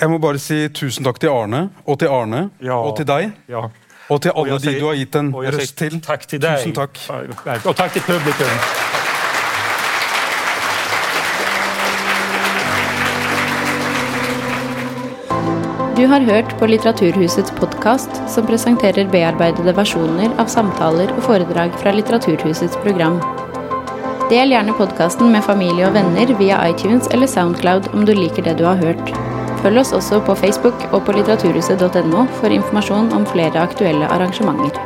[0.00, 2.84] Jag måste bara säga tusen tack till Arne, och till Arne, ja.
[2.84, 3.30] och till dig.
[3.46, 3.70] Ja.
[4.08, 6.00] Och till alla de du har gett en röst till.
[6.00, 6.56] Tack till dig.
[6.56, 6.98] Tusen tack.
[7.64, 8.46] Och tack till publiken.
[15.96, 21.96] Du har hört på Litteraturhusets podcast som presenterar bearbetade versioner av samtal och föredrag från
[21.96, 23.47] Litteraturhusets program.
[24.28, 28.58] Del gjerne podkasten med familie og venner via iTunes eller Soundcloud om du liker det
[28.58, 29.12] du har hørt.
[29.62, 34.76] Følg oss også på Facebook og på litteraturhuset.no for informasjon om flere aktuelle arrangementer.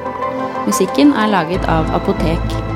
[0.68, 2.71] Musikken er laget av Apotek.